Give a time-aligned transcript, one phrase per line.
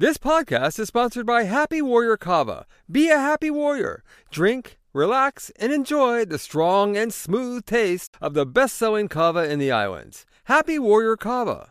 [0.00, 2.66] This podcast is sponsored by Happy Warrior Kava.
[2.88, 4.04] Be a happy warrior.
[4.30, 9.58] Drink, relax, and enjoy the strong and smooth taste of the best selling kava in
[9.58, 10.24] the islands.
[10.44, 11.70] Happy Warrior Kava.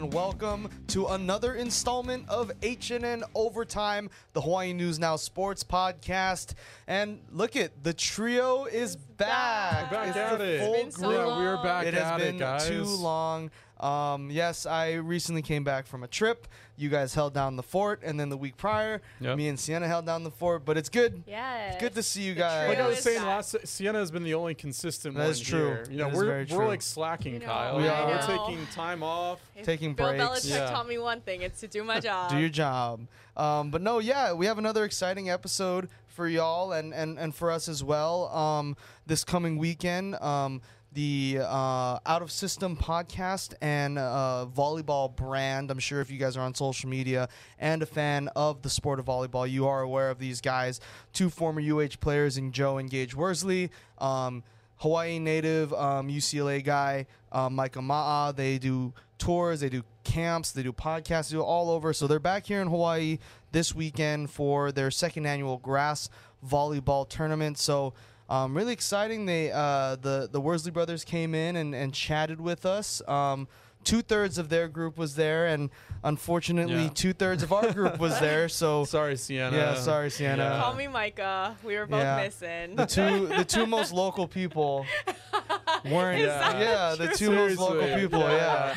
[0.00, 6.54] And welcome to another installment of HNN Overtime, the Hawaii News Now Sports Podcast.
[6.86, 9.90] And look at the trio is back.
[9.90, 10.60] Back It's at the it.
[10.60, 11.18] full It's been so group.
[11.28, 12.66] yeah, we're back It has at been it, guys.
[12.66, 13.50] too long.
[13.82, 16.46] Um, yes, I recently came back from a trip.
[16.76, 19.36] You guys held down the fort, and then the week prior, Yep.
[19.36, 20.64] me and Cienna held down the fort.
[20.64, 21.22] But it's good.
[21.26, 21.72] Yeah.
[21.72, 22.68] It's good to see you guys.
[22.70, 23.26] Like I was saying back.
[23.26, 25.66] last, Cienna has been the only consistent That one is true.
[25.66, 25.86] here.
[25.90, 27.76] You know, That is we're very we're like slacking, You know, Kyle.
[27.78, 28.06] We are.
[28.06, 29.40] We're taking time off.
[29.56, 30.24] If taking Bill breaks.
[30.24, 30.70] Belichick Yeah.
[30.70, 32.30] taught me one thing: it's to do my job.
[32.30, 33.06] do your job.
[33.36, 37.50] Um, but no, yeah, we have another exciting episode for y'all and, and, and for
[37.50, 38.28] us as well.
[38.34, 40.60] Um, this coming weekend, um,
[40.92, 45.70] the uh, Out of System podcast and uh, volleyball brand.
[45.70, 48.98] I'm sure if you guys are on social media and a fan of the sport
[48.98, 50.80] of volleyball, you are aware of these guys.
[51.12, 53.70] Two former UH players in Joe and Gage Worsley.
[53.98, 54.42] Um,
[54.76, 58.34] Hawaii native um, UCLA guy, um, Micah Ma'a.
[58.34, 61.92] They do tours, they do camps, they do podcasts, they do all over.
[61.92, 63.18] So they're back here in Hawaii
[63.52, 66.08] this weekend for their second annual grass
[66.46, 67.58] volleyball tournament.
[67.58, 67.92] So
[68.30, 69.26] um, really exciting.
[69.26, 73.02] They uh, the the Worsley brothers came in and, and chatted with us.
[73.06, 73.48] Um,
[73.82, 75.70] Two thirds of their group was there, and
[76.04, 76.90] unfortunately, Yeah.
[76.92, 78.46] two thirds of our group was there.
[78.50, 79.56] So Sorry, Cienna.
[79.56, 80.36] Yeah, sorry, Cienna.
[80.36, 80.60] Yeah.
[80.60, 81.56] Call me Micah.
[81.64, 82.22] We were both Yeah.
[82.22, 82.76] missing.
[82.76, 84.84] the two the two most local people
[85.90, 87.16] weren't Is yeah, the true?
[87.16, 88.74] two most local people yeah,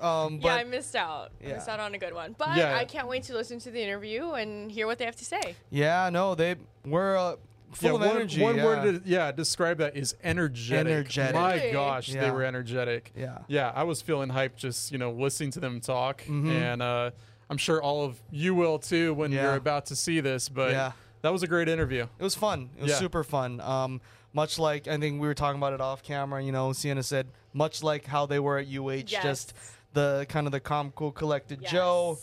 [0.00, 0.24] yeah.
[0.24, 1.32] um but I missed out.
[1.44, 2.36] I missed out on a good one.
[2.38, 2.76] But Yeah.
[2.76, 5.56] I can't wait to listen to the interview and hear what they have to say.
[5.70, 6.54] yeah no they
[6.86, 7.34] were uh,
[7.78, 8.64] full Yeah, of one, energy one yeah.
[8.64, 10.86] word to yeah describe that is energetic.
[10.90, 11.34] Energetic.
[11.34, 11.72] My Really?
[11.72, 13.12] gosh, they were energetic.
[13.16, 16.50] yeah Yeah, I was feeling hyped just you know listening to them talk, Mhm.
[16.50, 17.10] and uh,
[17.50, 19.42] I'm sure all of you will too when Yeah.
[19.44, 20.48] you're about to see this.
[20.48, 20.92] But Yeah.
[21.22, 22.06] that was a great interview.
[22.18, 22.98] it was fun it was Yeah.
[22.98, 24.00] super fun um
[24.34, 27.26] much like I think we were talking about it off camera you know Cienna said
[27.54, 29.22] much like how they were at UH Yes.
[29.22, 29.54] just
[29.94, 31.72] the kind of the calm cool collected Yes.
[31.72, 32.18] Joe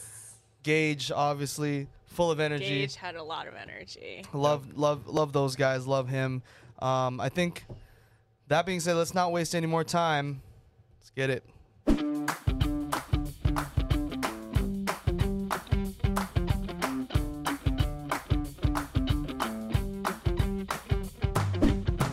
[0.64, 2.66] Gage obviously full of energy.
[2.66, 4.24] Gage had a lot of energy.
[4.34, 5.86] love love love those guys.
[5.86, 6.42] Love him.
[6.80, 7.66] Um, i think
[8.48, 10.42] that being said let's not waste any more time.
[11.00, 11.44] Let's get it.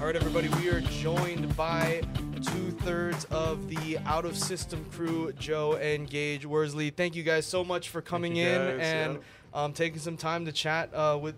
[0.00, 2.02] All right everybody we are joined by
[2.42, 6.90] two-thirds of the out of system crew joe and gage worsley.
[6.90, 9.20] Thank you guys so much for coming in guys, and yeah.
[9.54, 11.34] Um, taking some time to chat uh, with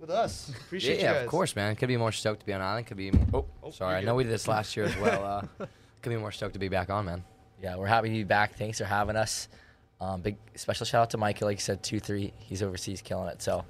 [0.00, 1.76] with us appreciate yeah, you guys of course, man.
[1.76, 2.86] Could be more stoked to be on island.
[2.86, 3.10] Could be.
[3.10, 3.96] More, oh, Oh, sorry.
[3.96, 5.24] I know we did this last year as well.
[5.24, 5.66] Uh,
[6.02, 7.24] could be more stoked to be back on, man.
[7.62, 8.56] Yeah, we're happy to be back.
[8.56, 9.48] Thanks for having us.
[10.00, 12.32] Um, big special shout out to Mike, like you said, two three.
[12.38, 13.40] He's overseas killing it.
[13.40, 13.64] So,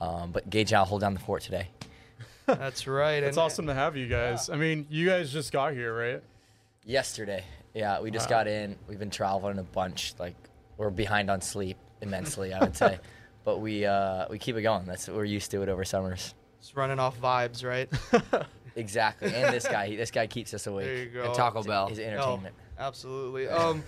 [0.00, 1.68] um, but Gage I'll hold down the fort today.
[2.46, 3.22] That's right.
[3.22, 4.48] It's awesome to have you guys.
[4.50, 6.22] I mean, you guys just got here, right?
[6.84, 8.38] Yesterday, yeah, we just Wow.
[8.38, 8.76] got in.
[8.88, 10.14] We've been traveling a bunch.
[10.18, 10.34] Like
[10.76, 12.98] we're behind on sleep immensely, I would say,
[13.46, 14.84] but we uh, we keep it going.
[14.84, 16.34] That's what we're used to it over summers.
[16.60, 17.88] Just running off vibes, right?
[18.78, 19.32] Exactly.
[19.34, 20.84] And this guy, this guy keeps us awake.
[20.84, 21.14] there you awake.
[21.14, 21.24] go.
[21.24, 21.88] And Taco His- Bell.
[21.88, 22.54] His Oh, entertainment.
[22.78, 23.48] absolutely.
[23.48, 23.82] Um,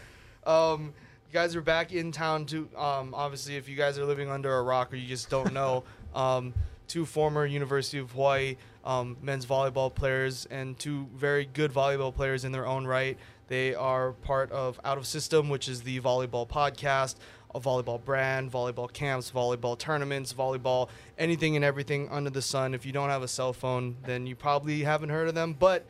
[0.46, 0.94] um,
[1.28, 2.66] you guys are back in town to.
[2.74, 5.84] Um, obviously, if you guys are living under a rock or you just don't know,
[6.14, 6.54] um,
[6.86, 12.46] two former University of Hawaii um, men's volleyball players and two very good volleyball players
[12.46, 13.18] in their own right.
[13.48, 17.16] They are part of Out of System, which is the volleyball podcast,
[17.54, 20.88] a volleyball brand, volleyball camps, volleyball tournaments, volleyball,
[21.18, 22.74] anything and everything under the sun.
[22.74, 25.86] If you don't have a cell phone, then you probably haven't heard of them, but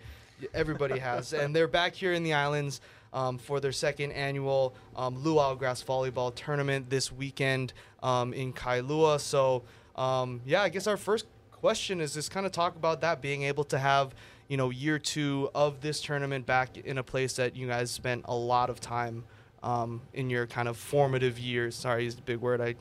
[0.54, 1.32] everybody has.
[1.34, 2.80] and they're back here in the islands
[3.12, 7.72] um, for their second annual um, Luau Grass Volleyball Tournament this weekend
[8.02, 9.18] um, in Kailua.
[9.20, 9.62] So,
[9.96, 13.42] um, yeah, I guess our first question is just kind of talk about that being
[13.42, 14.14] able to have
[14.46, 18.24] you know year two of this tournament back in a place that you guys spent
[18.26, 19.24] a lot of time
[19.62, 22.74] um, in your kind of formative years sorry is the big word i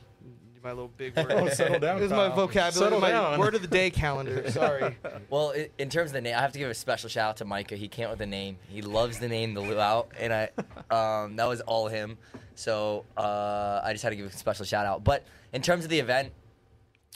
[0.62, 3.38] my little big word Oh, settle down, is my vocabulary Settle my down.
[3.38, 4.96] word of the day calendar sorry
[5.30, 7.44] Well, in terms of the name, I have to give a special shout out to
[7.44, 7.76] Micah.
[7.76, 8.58] He came up with the name.
[8.68, 10.50] He loves the name, the Luau, and I,
[10.90, 12.18] um, that was all him.
[12.56, 15.04] So uh, I just had to give a special shout out.
[15.04, 16.32] But in terms of the event,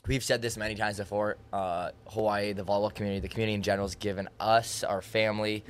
[0.06, 1.36] we've said this many times before.
[1.52, 5.64] Uh, Hawaii, the volleyball community, the community in general, has given us, our family,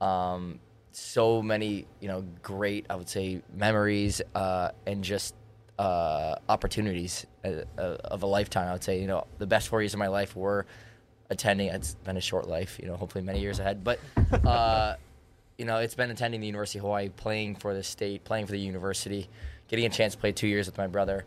[0.00, 0.58] um,
[0.92, 5.34] so many you know great I would say memories uh, and just
[5.78, 8.68] uh, opportunities uh, uh, of a lifetime.
[8.68, 10.66] I would say you know the best four years of my life were
[11.30, 11.68] attending.
[11.68, 13.98] It's been a short life, you know, hopefully many years ahead, but.
[14.32, 14.96] Uh,
[15.58, 18.52] you know, it's been attending the University of Hawaii, playing for the state, playing for
[18.52, 19.28] the university,
[19.68, 21.24] getting a chance to play two years with my brother,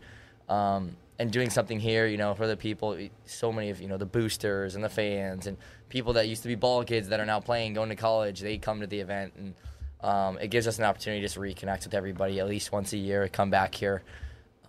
[0.48, 2.98] um, and doing something here, you know, for the people.
[3.24, 5.56] So many of you know the boosters and the fans and
[5.88, 8.40] people that used to be ball kids that are now playing, going to college.
[8.40, 9.54] They come to the event, and
[10.00, 12.98] um, it gives us an opportunity to just reconnect with everybody at least once a
[12.98, 13.28] year.
[13.28, 14.02] Come back here.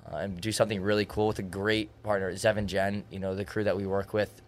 [0.10, 3.04] Uh, and do something really cool with a great partner, Zev and Jen.
[3.12, 4.42] You know the crew that we work with,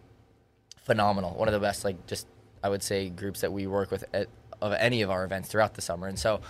[0.77, 1.35] phenomenal.
[1.35, 2.27] One of the best, like just
[2.63, 4.27] I would say, groups that we work with at,
[4.61, 6.07] of any of our events throughout the summer.
[6.07, 6.41] And so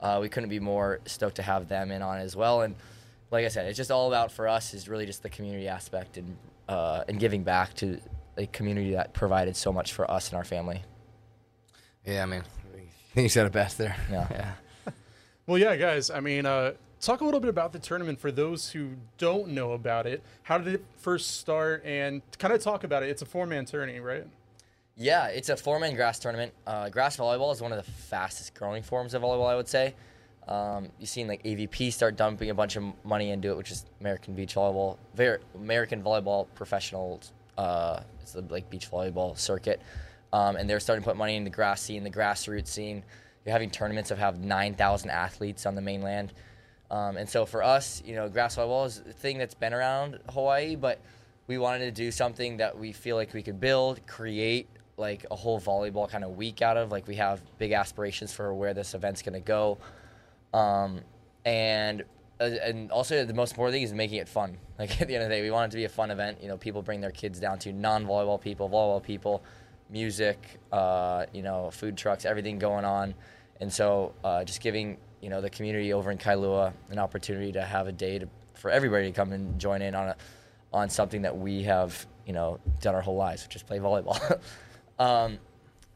[0.00, 2.62] uh, we couldn't be more stoked to have them in on as well.
[2.62, 2.76] And
[3.30, 6.16] like I said, it's just all about for us is really just the community aspect
[6.16, 6.36] and
[6.68, 8.00] uh, and giving back to
[8.36, 10.82] a community that provided so much for us and our family.
[12.04, 12.42] Yeah, I mean,
[13.14, 13.96] you said it best there.
[14.10, 14.26] Yeah.
[14.30, 14.52] Yeah.
[15.48, 16.10] Well, yeah, guys.
[16.10, 19.74] I mean, uh, talk a little bit about the tournament for those who don't know
[19.74, 20.20] about it.
[20.42, 21.84] How did it first start?
[21.84, 23.10] And kind of talk about it.
[23.10, 24.26] It's a four-man tourney, right?
[24.96, 26.52] Yeah, it's a four-man grass tournament.
[26.66, 29.94] Uh, grass volleyball is one of the fastest growing forms of volleyball, I would say.
[30.48, 33.84] Um, you've seen like AVP start dumping a bunch of money into it, which is
[34.00, 37.32] American Beach Volleyball, very American Volleyball Professionals.
[37.56, 39.80] Uh, it's the like beach volleyball circuit,
[40.32, 43.02] um, and they're starting to put money in the grass scene, the grassroots scene.
[43.44, 46.32] You're having tournaments of have 9,000 athletes on the mainland,
[46.90, 50.18] um, and so for us, you know, grass volleyball is a thing that's been around
[50.30, 51.00] Hawaii, but
[51.46, 55.36] we wanted to do something that we feel like we could build, create like a
[55.36, 56.90] whole volleyball kind of week out of.
[56.90, 59.78] Like we have big aspirations for where this event's going to go.
[60.54, 61.00] Um,
[61.44, 62.04] and
[62.38, 64.58] and also the most important thing is making it fun.
[64.78, 66.42] Like at the end of the day, we want it to be a fun event.
[66.42, 69.42] You know, people bring their kids down to non-volleyball people, volleyball people,
[69.88, 73.14] music, uh, you know, food trucks, everything going on,
[73.58, 77.62] and so uh, just giving you know the community over in Kailua an opportunity to
[77.62, 80.16] have a day to, for everybody to come and join in on a
[80.72, 84.38] on something that we have you know done our whole lives, which is play volleyball.
[84.98, 85.38] um,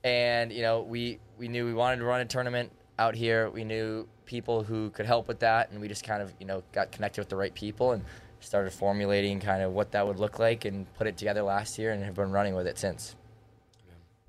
[0.04, 3.50] and you know we we knew we wanted to run a tournament out here.
[3.50, 6.62] We knew people who could help with that, and we just kind of you know
[6.72, 8.04] got connected with the right people and
[8.38, 11.90] started formulating kind of what that would look like and put it together last year
[11.90, 13.16] and have been running with it since.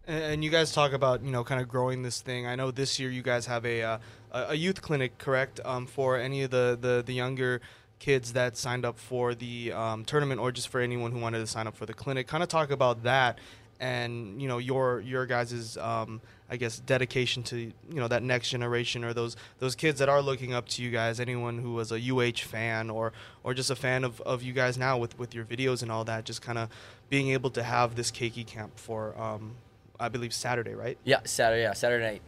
[0.07, 2.47] And, you guys talk about you know kind of growing this thing.
[2.47, 3.97] I know this year you guys have a uh,
[4.31, 5.59] a youth clinic, correct?
[5.63, 7.61] Um, for any of the, the the younger
[7.99, 11.47] kids that signed up for the um, tournament, or just for anyone who wanted to
[11.47, 12.27] sign up for the clinic.
[12.27, 13.37] Kind of talk about that,
[13.81, 18.49] and you know your your guys's um, I guess dedication to you know that next
[18.49, 21.19] generation or those those kids that are looking up to you guys.
[21.19, 23.11] Anyone who was a UH fan or
[23.43, 26.05] or just a fan of, of you guys now with with your videos and all
[26.05, 26.23] that.
[26.23, 26.69] Just kind of
[27.09, 29.55] being able to have this keiki camp for um,
[29.99, 30.97] I believe Saturday, right?
[31.03, 31.63] Yeah, Saturday.
[31.63, 32.21] Yeah, Saturday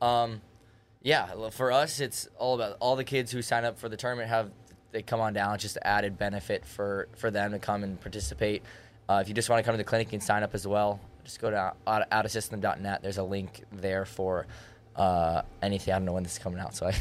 [0.00, 0.06] night.
[0.06, 0.40] Um,
[1.02, 4.28] yeah, for us, it's all about all the kids who sign up for the tournament
[4.28, 4.50] have
[4.92, 5.54] they come on down.
[5.54, 8.62] It's just added benefit for for them to come and participate.
[9.10, 11.00] Uh, if you just want to come to the clinic, and sign up as well.
[11.24, 13.02] Just go to out- outasystem.net.
[13.02, 14.46] There's a link there for
[14.94, 15.92] uh, anything.
[15.92, 16.94] I don't know when this is coming out, so I.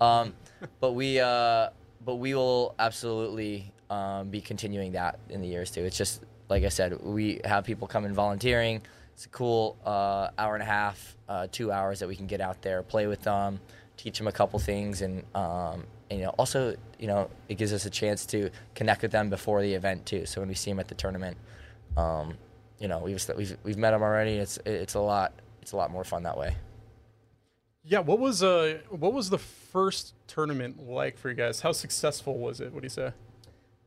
[0.00, 0.32] um,
[0.80, 1.68] but we uh,
[2.02, 5.84] but we will absolutely um, be continuing that in the years too.
[5.84, 8.80] It's just like I said, we have people come in volunteering.
[9.12, 12.40] It's a cool uh, hour and a half, uh, two hours that we can get
[12.40, 13.60] out there, play with them,
[13.98, 17.72] teach them a couple things, and, um, and you know also you know it gives
[17.72, 20.26] us a chance to connect with them before the event too.
[20.26, 21.36] So when we see them at the tournament,
[21.96, 22.34] um,
[22.78, 24.32] you know we've we've we've met them already.
[24.32, 25.32] It's it's a lot
[25.62, 26.56] it's a lot more fun that way.
[27.84, 28.00] Yeah.
[28.00, 31.60] What was uh what was the first tournament like for you guys?
[31.60, 32.72] How successful was it?
[32.72, 33.12] What do you say?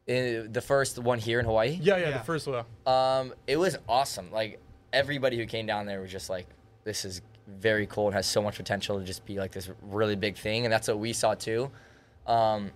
[0.07, 1.77] In the first one here in Hawaii.
[1.81, 2.17] Yeah, yeah, Yeah.
[2.17, 2.65] the first one.
[2.86, 4.31] Um, it was awesome.
[4.31, 4.59] Like
[4.91, 6.45] everybody who came down there was just like,
[6.83, 10.15] this is very cool and has so much potential to just be like this really
[10.17, 11.71] big thing, and that's what we saw too.
[12.27, 12.72] Um,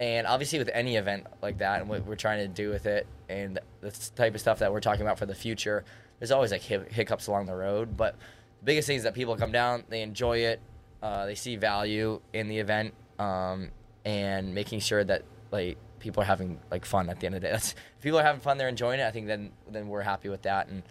[0.00, 3.06] and obviously with any event like that, and what we're trying to do with it,
[3.28, 5.84] and the type of stuff that we're talking about for the future,
[6.18, 7.96] there's always like hiccups along the road.
[7.96, 8.14] But
[8.60, 10.60] the biggest thing is that people come down, they enjoy it,
[11.02, 13.70] uh, they see value in the event, um,
[14.04, 17.48] and making sure that like people are having like fun at the end of the
[17.48, 17.52] day.
[17.52, 19.06] That's, if people are having fun, they're enjoying it.
[19.06, 20.68] I think then then we're happy with that.
[20.68, 20.82] And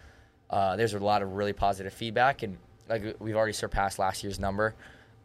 [0.49, 2.57] uh, there's a lot of really positive feedback, and
[2.89, 4.75] like we've already surpassed last year's number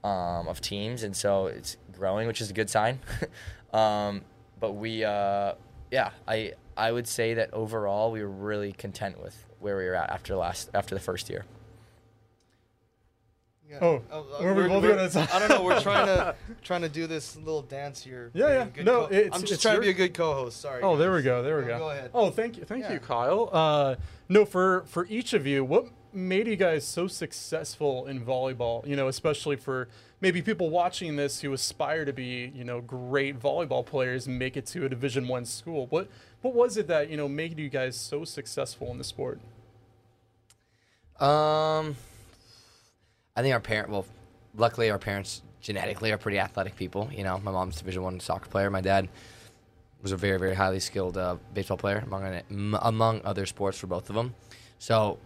[0.04, 2.98] um, of teams, and so it's growing, which is a good sign.
[3.72, 4.22] um,
[4.60, 5.54] but we, uh,
[5.90, 9.94] yeah, I I would say that overall we were really content with where we were
[9.94, 11.44] at after the last after the first year.
[13.68, 13.78] Yeah.
[13.80, 14.02] Oh,
[14.42, 15.62] were we both gonna say- I don't know.
[15.64, 18.30] We're trying to trying to do this little dance here.
[18.34, 18.64] Yeah, yeah.
[18.66, 20.60] good No, co- it's- I'm just it's trying your- to be a good co-host.
[20.60, 20.82] Sorry.
[20.82, 21.42] Oh, there we go.
[21.42, 21.78] There we Go- go.
[21.78, 22.10] Go ahead.
[22.12, 22.92] Oh, thank you, thank Yeah.
[22.92, 23.48] you, Kyle.
[23.50, 23.94] Uh,
[24.28, 28.86] no, for for each of you, what made you guys so successful in volleyball?
[28.86, 29.88] You know, especially for
[30.20, 34.56] maybe people watching this who aspire to be, you know, great volleyball players and make
[34.56, 35.86] it to a Division One school.
[35.88, 36.08] What
[36.40, 39.40] what was it that you know made you guys so successful in the sport?
[41.20, 41.96] Um,
[43.36, 43.90] I think our parent.
[43.90, 44.06] Well,
[44.56, 47.08] luckily our parents genetically are pretty athletic people.
[47.12, 48.70] You know, my mom's Division One soccer player.
[48.70, 49.08] My dad
[50.02, 52.42] was a very very highly skilled uh, baseball player among
[52.80, 54.34] among other sports for both of them.
[54.78, 55.18] So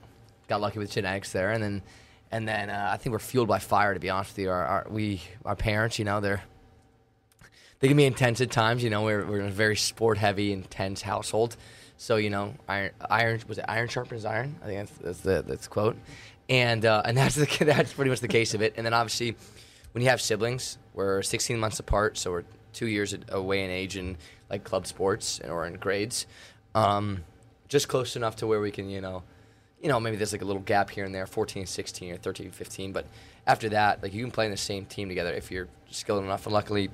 [0.49, 1.83] got lucky with genetics there, and then
[2.31, 3.95] and then uh, I think we're fueled by fire.
[3.95, 6.43] To be honest with you, our, our we our parents, you know, they're
[7.81, 8.83] they can be intense at times.
[8.83, 11.57] You know, we're we're in a very sport heavy, intense household.
[11.97, 14.57] So you know, iron iron was it iron sharpens iron?
[14.63, 15.97] I think that's that's the that's the quote,
[16.49, 18.75] and uh, and that's the that's pretty much the case of it.
[18.77, 19.37] And then obviously,
[19.93, 23.97] when you have siblings, we're 16 months apart, so we're two years away in age
[23.97, 24.17] in
[24.51, 26.27] like club sports or in grades.
[26.75, 27.25] Um,
[27.69, 29.23] just close enough to where we can, you know,
[29.81, 32.51] you know, maybe there's like a little gap here and there, 14, 16, or 13,
[32.51, 32.93] 15.
[32.93, 33.07] But
[33.47, 36.47] after that, like you can play in the same team together if you're skilled enough.
[36.47, 36.91] And luckily,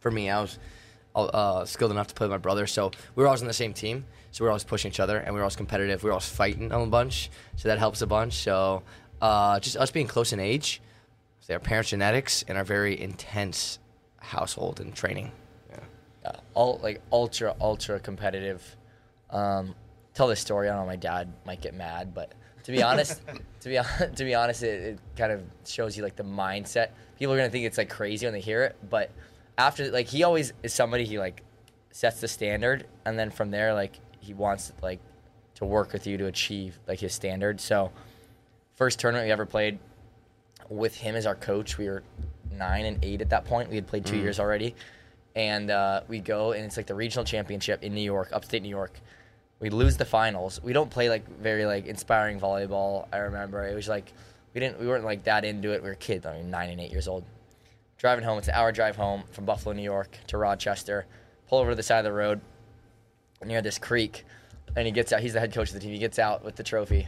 [0.00, 0.58] for me, I was
[1.14, 3.72] uh, skilled enough to play with my brother, so we were always on the same
[3.72, 4.04] team.
[4.30, 6.02] So we were always pushing each other, and we were always competitive.
[6.02, 8.34] We were always fighting a bunch, so that helps a bunch.
[8.34, 8.82] So
[9.20, 10.80] uh, just us being close in age,
[11.50, 13.78] our parents' genetics, and our very intense
[14.18, 15.32] household and training.
[16.24, 18.76] uh, all like ultra ultra competitive.
[19.30, 19.74] Um,
[20.14, 20.68] tell this story.
[20.68, 20.86] I don't know.
[20.86, 22.32] My dad might get mad, but
[22.64, 23.22] to be honest,
[23.60, 23.78] to be
[24.16, 26.90] to be honest, it, it kind of shows you like the mindset.
[27.18, 29.10] People are gonna think it's like crazy when they hear it, but
[29.58, 31.42] after like he always is somebody he like
[31.90, 35.00] sets the standard, and then from there like he wants like
[35.56, 37.60] to work with you to achieve like his standard.
[37.60, 37.92] So
[38.74, 39.78] first tournament we ever played
[40.68, 42.02] with him as our coach, we were
[42.50, 43.68] nine and eight at that point.
[43.68, 44.74] We had played two years already,
[45.34, 48.68] and uh, we go and it's like the regional championship in New York, upstate New
[48.68, 48.98] York.
[49.62, 50.60] We lose the finals.
[50.60, 53.06] We don't play like very like inspiring volleyball.
[53.12, 54.12] I remember it was like
[54.54, 55.80] we didn't we weren't like that into it.
[55.80, 56.26] We were kids.
[56.26, 57.24] I mean, nine and eight years old.
[57.96, 61.06] Driving home, it's an hour drive home from Buffalo, New York to Rochester.
[61.46, 62.40] Pull over to the side of the road
[63.44, 64.24] near this creek,
[64.74, 65.20] and he gets out.
[65.20, 65.92] He's the head coach of the team.
[65.92, 67.06] He gets out with the trophy,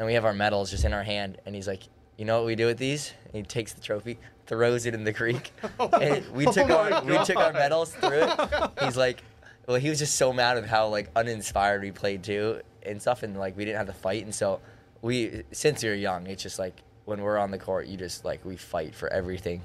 [0.00, 1.38] and we have our medals just in our hand.
[1.46, 1.84] And he's like,
[2.16, 5.04] "You know what we do with these?" And he takes the trophy, throws it in
[5.04, 8.70] the creek, oh and we took Oh our my we took our medals through it.
[8.82, 9.22] He's like,
[9.66, 13.22] well, he was just so mad with how like uninspired we played too and stuff,
[13.22, 14.60] and like we didn't have to fight, and so
[15.02, 18.44] we since you're young, it's just like when we're on the court, you just like
[18.44, 19.62] we fight for everything.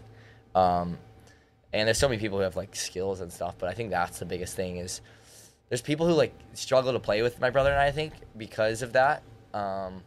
[0.54, 0.98] Um,
[1.74, 4.20] and there's so many people who have like skills and stuff, but I think that's
[4.20, 5.02] the biggest thing is
[5.70, 8.82] there's people who like struggle to play with my brother and I, I think because
[8.82, 9.24] of that.
[9.54, 10.02] Um,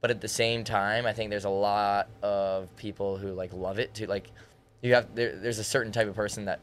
[0.00, 3.78] but at the same time, I think there's a lot of people who like love
[3.78, 4.06] it too.
[4.06, 4.30] Like
[4.82, 6.60] you have there, there's a certain type of person that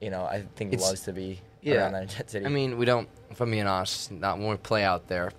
[0.00, 1.74] you know I think It's- loves to be Yeah.
[1.82, 2.44] around that intensity.
[2.44, 3.08] I mean, we don't.
[3.30, 5.32] If I'm being honest, not when we play out there,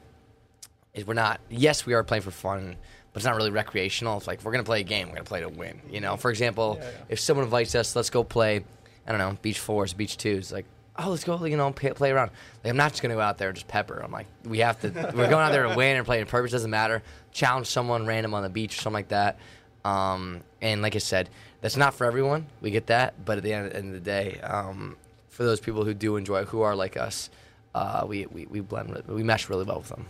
[0.93, 1.39] is we're not.
[1.49, 2.75] Yes, we are playing for fun,
[3.11, 4.17] but it's not really recreational.
[4.17, 5.81] It's like if we're gonna play a game, we're gonna play to win.
[5.89, 6.97] You know, for example, Yeah, yeah.
[7.09, 8.63] if someone invites us, let's go play.
[9.05, 10.51] I don't know, beach fours, beach twos.
[10.51, 10.65] Like,
[10.97, 11.43] oh, let's go.
[11.43, 12.31] You know, play, play around.
[12.63, 13.99] Like, I'm not just gonna go out there and just pepper.
[14.03, 14.89] I'm like, we have to.
[15.15, 16.51] we're going out there to win and play in purpose.
[16.51, 17.03] Doesn't matter.
[17.31, 19.37] Challenge someone random on the beach or something like that.
[19.83, 22.45] Um, and like I said, that's not for everyone.
[22.61, 24.95] We get that, but at the end, end of the day, um,
[25.33, 27.29] for those people who do enjoy, who are like us,
[27.75, 30.05] uh, we, we we blend, we mesh really well with them.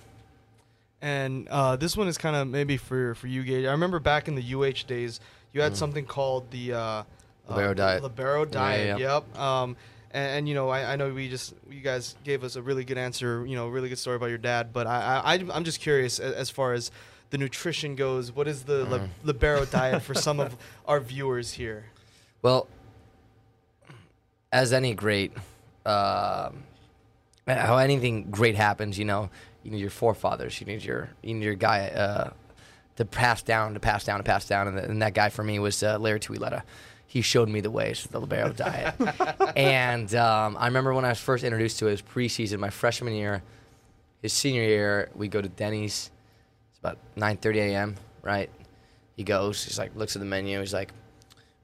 [1.01, 3.65] And uh, this one is kind of maybe for for you, Gage.
[3.65, 5.20] I remember back in the UH days,
[5.51, 7.03] you had something called the uh,
[7.50, 8.03] Libero uh, diet.
[8.03, 9.00] Libero Yeah, diet.
[9.00, 9.15] yeah.
[9.15, 9.38] Yep.
[9.39, 9.77] Um,
[10.12, 12.86] and, and you know, I, I know we just you guys gave us a really
[12.86, 13.46] good answer.
[13.46, 14.72] You know, really good story about your dad.
[14.72, 16.89] But I, I I'm- I'm just curious as, as far as
[17.32, 18.32] the nutrition goes.
[18.32, 20.56] What is the li- Libero diet for some of
[20.88, 21.86] our viewers here?
[22.42, 22.68] Well,
[24.54, 25.34] as any great,
[25.86, 26.64] um
[27.48, 29.30] how anything great happens, you know,
[29.64, 32.30] you need your forefathers, you need your you need your guy uh,
[32.96, 35.60] to pass down, to pass down, to pass down, and, and that guy for me
[35.60, 36.64] was uh, Larry Tuileta.
[37.08, 38.96] He showed me the ways of the libero diet,
[39.56, 42.70] and um, I remember when I was first introduced to it, it was preseason, my
[42.70, 43.44] freshman year.
[44.22, 46.10] His senior year, we go to Denny's.
[46.70, 47.96] It's about 9:30 a.m.
[48.22, 48.50] Right?
[49.18, 49.64] He goes.
[49.66, 50.60] He's like, looks at the menu.
[50.60, 50.92] He's like,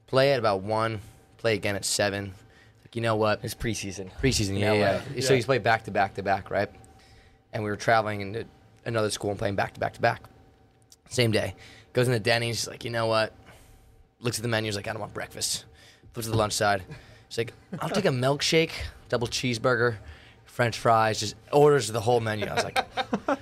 [0.06, 1.00] play at about one,
[1.38, 2.34] play again at seven.
[2.90, 3.44] Like, you know what?
[3.44, 4.10] it's preseason.
[4.20, 5.02] Preseason, yeah, yeah.
[5.14, 5.22] Yeah.
[5.22, 6.68] So he's played back to back to back, right?
[7.52, 8.46] And we were traveling into
[8.84, 10.22] another school and playing back to back to back.
[11.08, 11.54] Same day.
[11.92, 13.32] Goes into Denny's, he's like, you know what?
[14.18, 15.66] Looks at the menu, he's like, I don't want breakfast.
[16.14, 16.82] Flips to the lunch side.
[17.28, 18.72] He's like, I'll take a milkshake,
[19.08, 19.98] double cheeseburger,
[20.44, 22.46] French fries, just orders the whole menu.
[22.46, 22.84] I was like,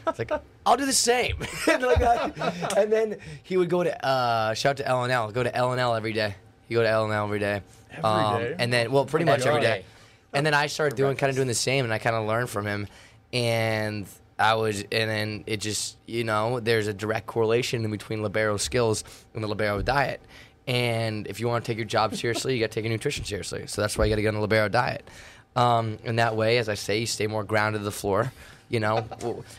[0.06, 0.30] it's like,
[0.66, 1.36] I'll do the same.
[1.70, 2.76] and, like that.
[2.76, 5.56] and then he would go to uh, shout out to L and L, go to
[5.56, 6.34] L and L every day.
[6.68, 7.62] He go to L and L every day.
[7.90, 8.02] Every
[8.44, 8.56] day?
[8.58, 9.84] And then, well, pretty much every day.
[10.32, 12.50] And then I started doing kind of doing the same, and I kind of learned
[12.50, 12.86] from him.
[13.32, 14.06] And
[14.38, 18.56] I was, and then it just, you know, there's a direct correlation in between libero
[18.58, 20.20] skills and the libero diet.
[20.66, 23.24] And if you want to take your job seriously, you got to take your nutrition
[23.24, 23.66] seriously.
[23.66, 25.08] So that's why you got to get on the libero diet.
[25.56, 28.32] Um, and that way, as I say, you stay more grounded to the floor.
[28.68, 29.06] You know,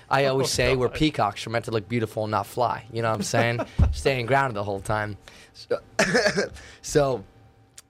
[0.10, 1.46] I always say we're peacocks.
[1.46, 2.86] We're meant to look beautiful and not fly.
[2.92, 3.62] You know what I'm saying?
[3.92, 5.18] Staying grounded the whole time.
[5.54, 5.80] So,
[6.82, 7.24] so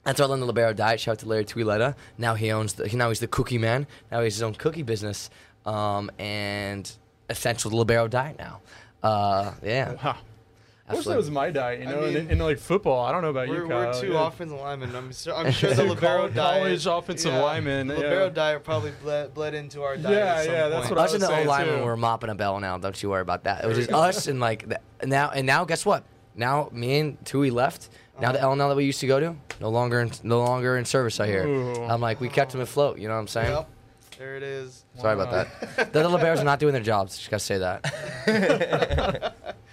[0.03, 0.99] that's learned the libero diet.
[0.99, 1.95] Shout out to Larry Tuileta.
[2.17, 2.88] Now he owns the.
[2.95, 3.85] Now he's the cookie man.
[4.11, 5.29] Now he's his own cookie business.
[5.65, 6.89] Um, and
[7.29, 8.61] essential libero diet now.
[9.03, 9.93] Uh, yeah.
[10.03, 10.17] Wow.
[10.89, 13.05] I wish that was my diet, you know, in, mean, in, like football.
[13.05, 13.91] I don't know about We're, you, Kyle.
[13.91, 14.27] we're two yeah.
[14.27, 14.96] offensive linemen.
[14.96, 16.62] I'm, sure, I'm sure the libero College- diet.
[16.63, 17.93] college offensive linemen, yeah.
[17.93, 20.17] Libero diet probably bled, bled into our diet.
[20.17, 20.89] Yeah, at some yeah, that's point.
[20.89, 21.86] what I was us and was the O saying, linemen too.
[21.86, 22.79] were mopping a bell now.
[22.79, 23.63] Don't you worry about that.
[23.63, 26.05] It was just us and like the, now and now guess what?
[26.34, 27.89] Now me and Tui left.
[28.19, 28.55] Now the uh-huh.
[28.55, 31.19] LNL that we used to go to no longer in, no longer in service.
[31.19, 31.46] I hear.
[31.46, 31.84] Ooh.
[31.84, 32.98] I'm like we kept them afloat.
[32.98, 33.51] You know what I'm saying?
[33.51, 33.69] Yep.
[34.17, 34.84] There it is.
[34.98, 35.93] Sorry about that.
[35.93, 37.17] the little bears are not doing their jobs.
[37.17, 39.36] Just gotta say that.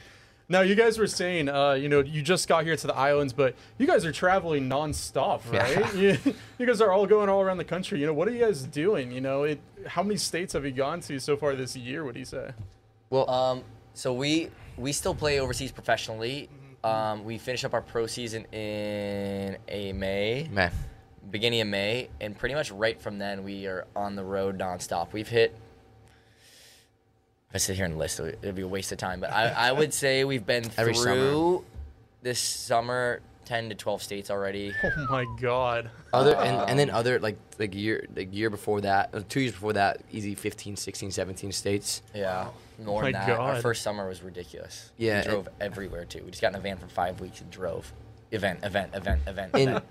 [0.48, 3.32] Now, you guys were saying, uh, you know, you just got here to the islands,
[3.32, 5.80] but you guys are traveling nonstop, Yeah.
[5.80, 5.94] right?
[5.96, 6.16] you,
[6.58, 7.98] you guys are all going all around the country.
[7.98, 9.10] You know, what are you guys doing?
[9.10, 12.04] You know, it, how many states have you gone to so far this year?
[12.04, 12.50] What do you say?
[13.10, 13.62] Well, Um,
[13.94, 16.48] so we we still play overseas professionally.
[16.84, 20.70] Um, we finish up our pro season in a May, man,
[21.30, 25.12] beginning of May, and pretty much right from then we are on the road nonstop.
[25.12, 25.56] We've hit.
[27.50, 29.20] If I sit here and list, it would be a waste of time.
[29.20, 31.14] But I, I would say we've been Every summer.
[31.14, 31.64] through
[32.22, 34.72] this summer ten to twelve states already.
[34.82, 35.90] Oh my God.
[36.12, 39.52] other and, and then other like like year like year before that, uh, two years
[39.52, 42.02] before that, easy 15, 16, 17 states.
[42.14, 42.48] Yeah,
[42.82, 43.38] more my than that.
[43.38, 44.90] Our first summer was ridiculous.
[44.96, 46.22] Yeah, we drove everywhere too.
[46.24, 47.92] We just got in a van for five weeks and drove.
[48.32, 49.84] Event, event, event, event, And event.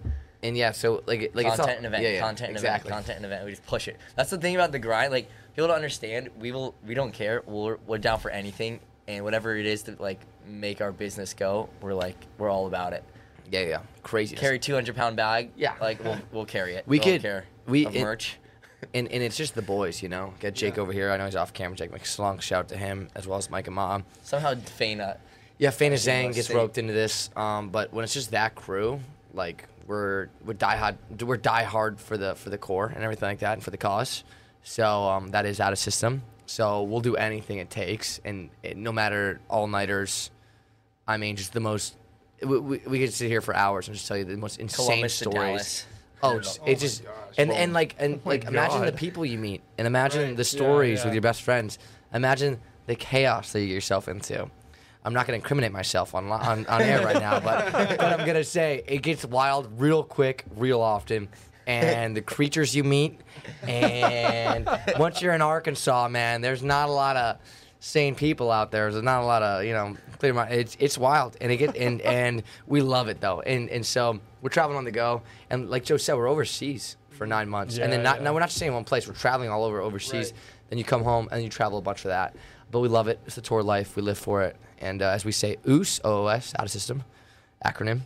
[0.47, 2.89] And yeah, so like like it's all, content and event, yeah, yeah, content and exactly.
[2.89, 3.45] event, content and event.
[3.45, 3.97] We just push it.
[4.15, 5.11] That's the thing about the grind.
[5.11, 6.29] Like people don't understand.
[6.39, 6.75] We will.
[6.85, 7.43] We don't care.
[7.45, 11.69] We're, we're down for anything, and whatever it is to like make our business go,
[11.81, 13.03] we're like we're all about it.
[13.51, 14.35] Yeah, yeah, crazy.
[14.35, 15.51] Carry two hundred pound bag.
[15.55, 15.73] Yeah.
[15.81, 16.85] like we'll we'll carry it.
[16.87, 17.45] We don't could- care.
[17.67, 18.37] we- of it- merch.
[18.93, 20.33] and and it's just the boys, you know.
[20.39, 21.11] Get Jake over here.
[21.11, 21.75] I know he's off camera.
[21.77, 24.03] Jake McSlunk, shout out to him as well as Mike and Mom.
[24.21, 25.17] Somehow Faina.
[25.57, 27.29] Yeah, Faina Zhang gets roped into this.
[27.35, 28.99] Um, but when it's just that crew,
[29.33, 33.27] like we're we're die hard, we're die hard for the for the core and everything
[33.29, 34.23] like that, and for the cause.
[34.63, 36.23] So um, that is out of system.
[36.47, 40.31] So we'll do anything it takes, and it, no matter all nighters.
[41.07, 41.95] I mean, just the most.
[42.41, 44.85] We, we, we could sit here for hours and just tell you the most insane
[44.85, 45.35] Columbus stories.
[45.35, 45.85] Dallas.
[46.23, 47.13] Oh, it's, Oh it's my just gosh.
[47.37, 50.37] and Well, and like and oh like imagine the people you meet and imagine Right.
[50.37, 51.05] the stories yeah.
[51.05, 51.77] with your best friends.
[52.13, 54.49] Imagine the chaos that you get yourself into.
[55.05, 58.25] I'm not going to incriminate myself on, on on air right now, but but I'm
[58.25, 61.29] going to say it gets wild real quick, real often,
[61.67, 63.21] and the creatures you meet,
[63.63, 64.67] and
[64.99, 67.37] once you're in Arkansas, man, there's not a lot of
[67.79, 68.91] sane people out there.
[68.91, 70.53] There's not a lot of you know clear mind.
[70.53, 74.19] It's it's wild, and it get and and we love it though, and and so
[74.41, 77.91] we're traveling on the go, and like Joe said, we're overseas for nine months, and
[77.91, 78.23] then Yeah, not yeah.
[78.23, 79.07] no, we're not staying in one place.
[79.07, 80.31] We're traveling all over overseas.
[80.31, 80.41] Right.
[80.69, 82.35] Then you come home and you travel a bunch for that.
[82.75, 83.21] But we love it.
[83.25, 83.95] It's the tour life.
[83.95, 84.57] We live for it.
[84.79, 87.05] And uh, as we say, OOS, OOS, out of system,
[87.65, 88.01] acronym,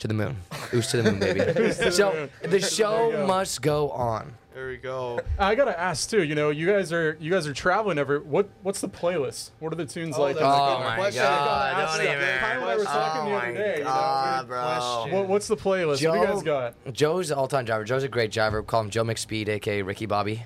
[0.00, 0.36] to the moon.
[0.74, 1.38] OOS to the moon, baby.
[1.92, 3.26] so the There you show go.
[3.28, 4.34] must go on.
[4.52, 5.20] There we go.
[5.38, 6.24] I gotta ask too.
[6.24, 8.18] You know, you guys are you guys are traveling every.
[8.18, 9.50] What what's the playlist?
[9.60, 10.34] What are the tunes Oh, like?
[10.40, 11.22] Oh my question.
[11.22, 12.18] God, don't even.
[12.40, 13.78] Kyle and I were talking the Oh other my day.
[13.78, 15.06] You know, bro.
[15.20, 16.04] what, what's the playlist?
[16.04, 16.74] what do you guys got?
[16.92, 17.84] Joe's an all-time driver.
[17.84, 18.60] Joe's a great driver.
[18.60, 20.42] We call him Joe McSpeed, aka Ricky Bobby.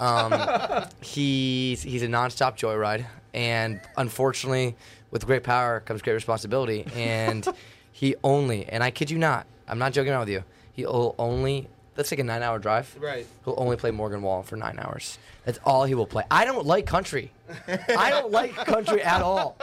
[0.00, 4.76] Um, he's he's a nonstop joyride, and unfortunately,
[5.10, 6.86] with great power comes great responsibility.
[6.94, 7.46] And
[7.92, 10.44] he only, and I kid you not, I'm not joking around with you.
[10.72, 12.96] He'll only let's take a nine-hour drive.
[13.00, 13.26] Right.
[13.44, 15.18] He'll only play Morgan Wall for nine hours.
[15.44, 16.24] That's all he will play.
[16.30, 17.32] I don't like country.
[17.68, 19.58] I don't like country at all.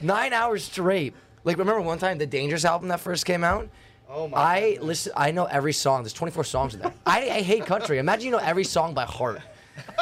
[0.00, 1.14] Nine hours straight.
[1.44, 3.68] Like remember one time the Dangerous album that first came out?
[4.08, 4.38] Oh my.
[4.38, 4.84] I goodness.
[4.86, 5.12] listen.
[5.16, 6.02] I know every song.
[6.02, 6.92] There's 24 songs in there.
[7.06, 7.98] I, I hate country.
[7.98, 9.40] Imagine you know every song by heart.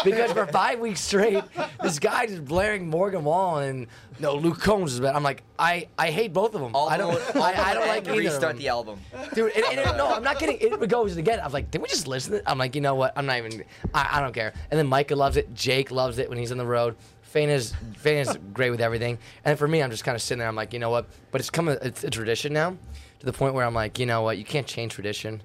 [0.05, 1.43] Because for five weeks straight,
[1.83, 3.87] this guy just blaring Morgan Wallen and
[4.19, 5.15] no Luke Combs is bad.
[5.15, 6.75] I'm like, I, I hate both of them.
[6.75, 8.31] All I don't all I, I don't like and either.
[8.31, 9.01] Restart the album.
[9.35, 10.59] Dude, and, and it- no, I'm not kidding.
[10.61, 11.41] It goes again.
[11.43, 12.33] I'm like, did we just listen?
[12.33, 12.45] To it?
[12.47, 13.13] I'm like, you know what?
[13.17, 13.65] I'm not even.
[13.95, 14.53] I, I don't care.
[14.71, 15.55] And then Micah loves it.
[15.55, 16.97] Jake loves it when he's on the road.
[17.31, 19.19] Fana's Fana's great with everything.
[19.45, 20.49] And for me, I'm just kind of sitting there.
[20.49, 21.07] I'm like, you know what?
[21.31, 22.77] But it's come a, it's a tradition now,
[23.21, 24.37] to the point where I'm like, you know what?
[24.37, 25.40] You can't change tradition.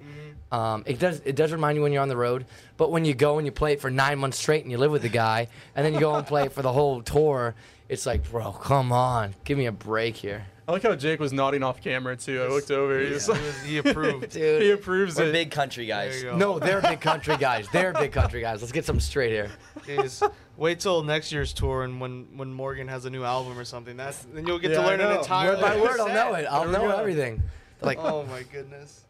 [0.50, 2.44] Um, it does it does remind you when you're on the road,
[2.76, 4.90] but when you go and you play it for nine months straight and you live
[4.90, 7.54] with the guy, and then you go and play it for the whole tour,
[7.88, 10.46] it's like, bro, come on, give me a break here.
[10.68, 12.42] I like how Jake was nodding off camera too.
[12.42, 12.98] I looked over.
[13.00, 14.30] He, was He like, he approved.
[14.30, 14.62] Dude.
[14.62, 15.32] he approves We're it.
[15.32, 16.24] big country guys.
[16.24, 17.68] No, they're big country guys.
[17.72, 18.62] They're big country guys.
[18.62, 19.50] Let's get something straight here.
[19.86, 20.22] is
[20.56, 23.96] wait till next year's tour and when when Morgan has a new album or something.
[23.96, 25.18] That's then you'll get Yeah, to learn an know.
[25.20, 26.46] entire Word by new word, I'll know it.
[26.46, 26.96] I'll know go.
[26.98, 27.42] everything.
[27.80, 29.04] Like, Oh my goodness.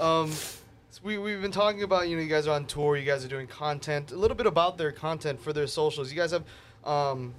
[0.00, 2.96] Um, so we we've been talking about you know you guys are on tour.
[2.96, 4.10] You guys are doing content.
[4.10, 6.10] A little bit about their content for their socials.
[6.10, 6.42] You guys have
[6.84, 7.34] um.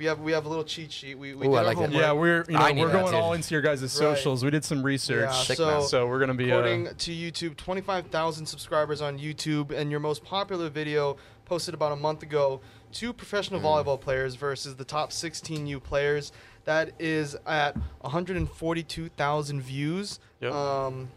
[0.00, 1.18] We have we have a little cheat sheet.
[1.18, 1.90] We, we Ooh, did I like that.
[1.90, 2.02] homework.
[2.02, 4.42] yeah, we're you know I we're going all into your guys' socials.
[4.42, 6.50] We did some research, Yeah, Sick, so, so we're gonna be.
[6.50, 11.92] Uh, According to YouTube, 25,000 subscribers on YouTube, and your most popular video posted about
[11.92, 13.64] a month ago, two professional Mm.
[13.64, 16.32] volleyball players versus the top 16 U players.
[16.64, 20.18] That is at 142,000 views.
[20.40, 20.52] Yep.
[20.52, 21.08] Um,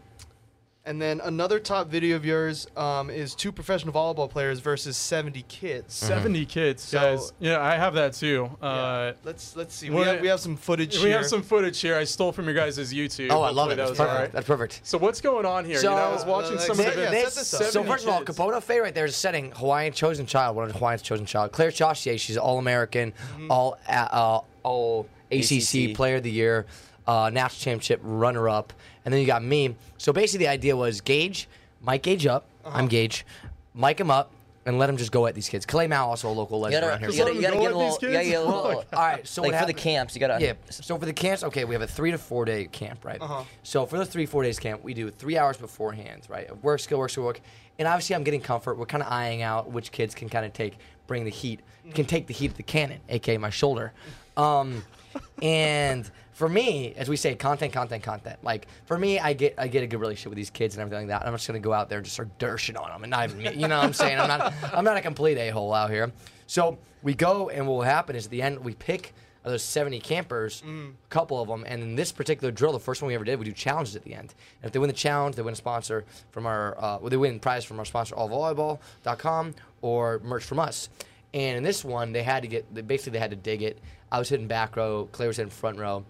[0.86, 5.42] and then another top video of yours um, is two professional volleyball players versus 70
[5.48, 5.94] kids.
[5.94, 7.32] 70 kids, So- guys.
[7.40, 8.50] Yeah, I have that too.
[8.62, 8.68] Yeah.
[8.68, 9.88] Uh, let's let's see.
[9.88, 11.02] We have, we have some footage here.
[11.04, 11.18] we here.
[11.18, 11.96] have some footage here.
[11.96, 13.28] I stole from your guys' YouTube.
[13.30, 13.76] oh, I love it.
[13.76, 14.22] That That's was all perfect.
[14.22, 14.32] right.
[14.32, 14.80] That's perfect.
[14.84, 15.78] So what's going on here?
[15.78, 17.90] So- you know, I was watching Uh, some like, of the yeah, this so 70
[17.90, 18.38] first of all, kids.
[18.38, 21.52] Kapono Faye right there is setting Hawaiian chosen child, one of Hawaiian's chosen child.
[21.52, 23.50] Claire Chaussee, she's all American, Mm-hmm.
[23.50, 25.52] all uh, all ACC,
[25.90, 25.96] ACC.
[25.96, 26.66] Player of the Year,
[27.06, 28.72] uh, national championship runner up,
[29.04, 29.74] and then you got me.
[29.98, 31.48] So basically, the idea was Gage,
[31.80, 32.46] Mike Gage up.
[32.64, 32.78] Uh-huh.
[32.78, 33.26] I'm Gage,
[33.74, 34.30] Mike him up,
[34.66, 35.66] and let him just go at these kids.
[35.66, 37.10] Clay Mao, also a local legend gotta, around here.
[37.10, 37.90] you gotta, you gotta get a little.
[37.90, 38.64] these You gotta get a little.
[38.64, 40.42] All right, so like what for the camps, you gotta.
[40.42, 40.54] Yeah.
[40.70, 43.20] So for the camps, okay, we have a three to four day camp, right?
[43.20, 43.44] Uh-huh.
[43.62, 46.48] So for the three four days camp, we do three hours beforehand, right?
[46.48, 47.40] of Work, skill, work, skill, work,
[47.78, 48.78] and obviously I'm getting comfort.
[48.78, 51.60] We're kind of eyeing out which kids can kind of take bring the heat,
[51.92, 53.92] can take the heat of the cannon, aka my shoulder.
[54.36, 54.84] Um,
[55.42, 58.38] and for me, as we say, content, content, content.
[58.42, 61.08] Like for me, I get I get a good relationship with these kids and everything
[61.08, 61.26] like that.
[61.26, 63.38] I'm just gonna go out there and just start dershing on them, and not even
[63.38, 63.52] me.
[63.54, 64.18] You know what I'm saying?
[64.20, 66.12] I'm not I'm not a complete a hole out here.
[66.46, 69.62] So we go, and what will happen is at the end we pick of those
[69.62, 73.14] 70 campers, a couple of them, and in this particular drill, the first one we
[73.14, 74.34] ever did, we do challenges at the end.
[74.62, 77.18] And if they win the challenge, they win a sponsor from our, uh, well, they
[77.18, 80.88] win prize from our sponsor, allvolleyball.com, or merch from us.
[81.34, 83.78] And in this one, they had to get, basically they had to dig it.
[84.10, 86.04] I was hitting back row, Claire was hitting front row.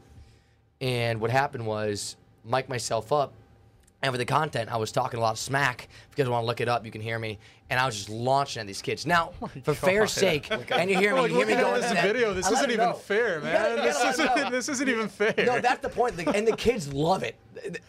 [0.85, 3.33] And what happened was, mic myself up,
[4.05, 5.88] and for the content, I was talking a lot of smack.
[6.12, 7.38] If you guys want to look it up, you can hear me.
[7.71, 9.07] And I was just launching at these kids.
[9.07, 9.33] Now,
[9.64, 12.35] for fair sake, and you hear me, Like, you hear me going this that, video,
[12.38, 12.93] this isn't even know.
[12.93, 13.55] fair, man.
[13.55, 15.33] gotta- this, gotta isn't, this isn't even fair.
[15.38, 16.19] No, that's the point.
[16.37, 17.37] And the kids love it.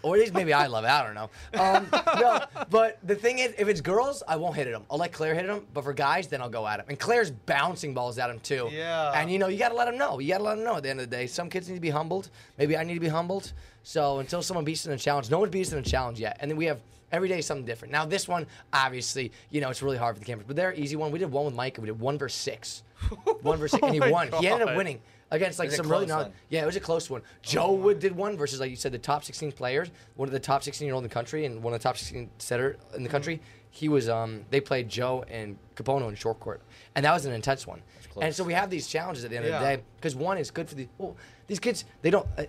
[0.04, 0.90] Or at least maybe I love it.
[0.90, 1.30] I don't know.
[1.60, 1.88] Um,
[2.22, 4.84] no, but the thing is, if it's girls, I won't hit at them.
[4.90, 5.66] I'll let Claire hit at them.
[5.74, 6.86] But for guys, then I'll go at them.
[6.88, 8.70] And Claire's bouncing balls at them too.
[8.72, 9.12] Yeah.
[9.14, 10.20] And you know, you got to let them know.
[10.20, 11.28] You got to let them know at the end of the day.
[11.28, 12.30] Some kids need to be humbled.
[12.58, 13.52] Maybe I need to be humbled.
[13.86, 16.20] So until someone beats us in a challenge, no one beats us in a challenge
[16.20, 16.38] yet.
[16.40, 17.92] And then we have every day something different.
[17.92, 20.48] Now this one, obviously, you know, it's really hard for the campers.
[20.48, 21.12] But they're easy one.
[21.12, 22.84] We did one with Mike, and we did one versus six.
[23.42, 24.32] One versus six, and he my won.
[24.40, 26.32] He ended up winning against like some really not.
[26.50, 27.22] Yeah, it was a close one.
[27.44, 30.40] Joe Wood did one versus, like you said, the top 16 players, one of the
[30.40, 33.04] top 16 year old in the country, and one of the top 16 setter in
[33.04, 33.42] the country.
[33.70, 34.08] He was.
[34.08, 36.62] Um, they played Joe and Kapono in short court,
[36.96, 37.82] and that was an intense one.
[38.22, 40.50] And so we have these challenges at the end of the day because one is
[40.50, 40.88] good for the.
[40.98, 41.18] Well,
[41.48, 42.28] these kids, they don't.
[42.38, 42.46] Uh,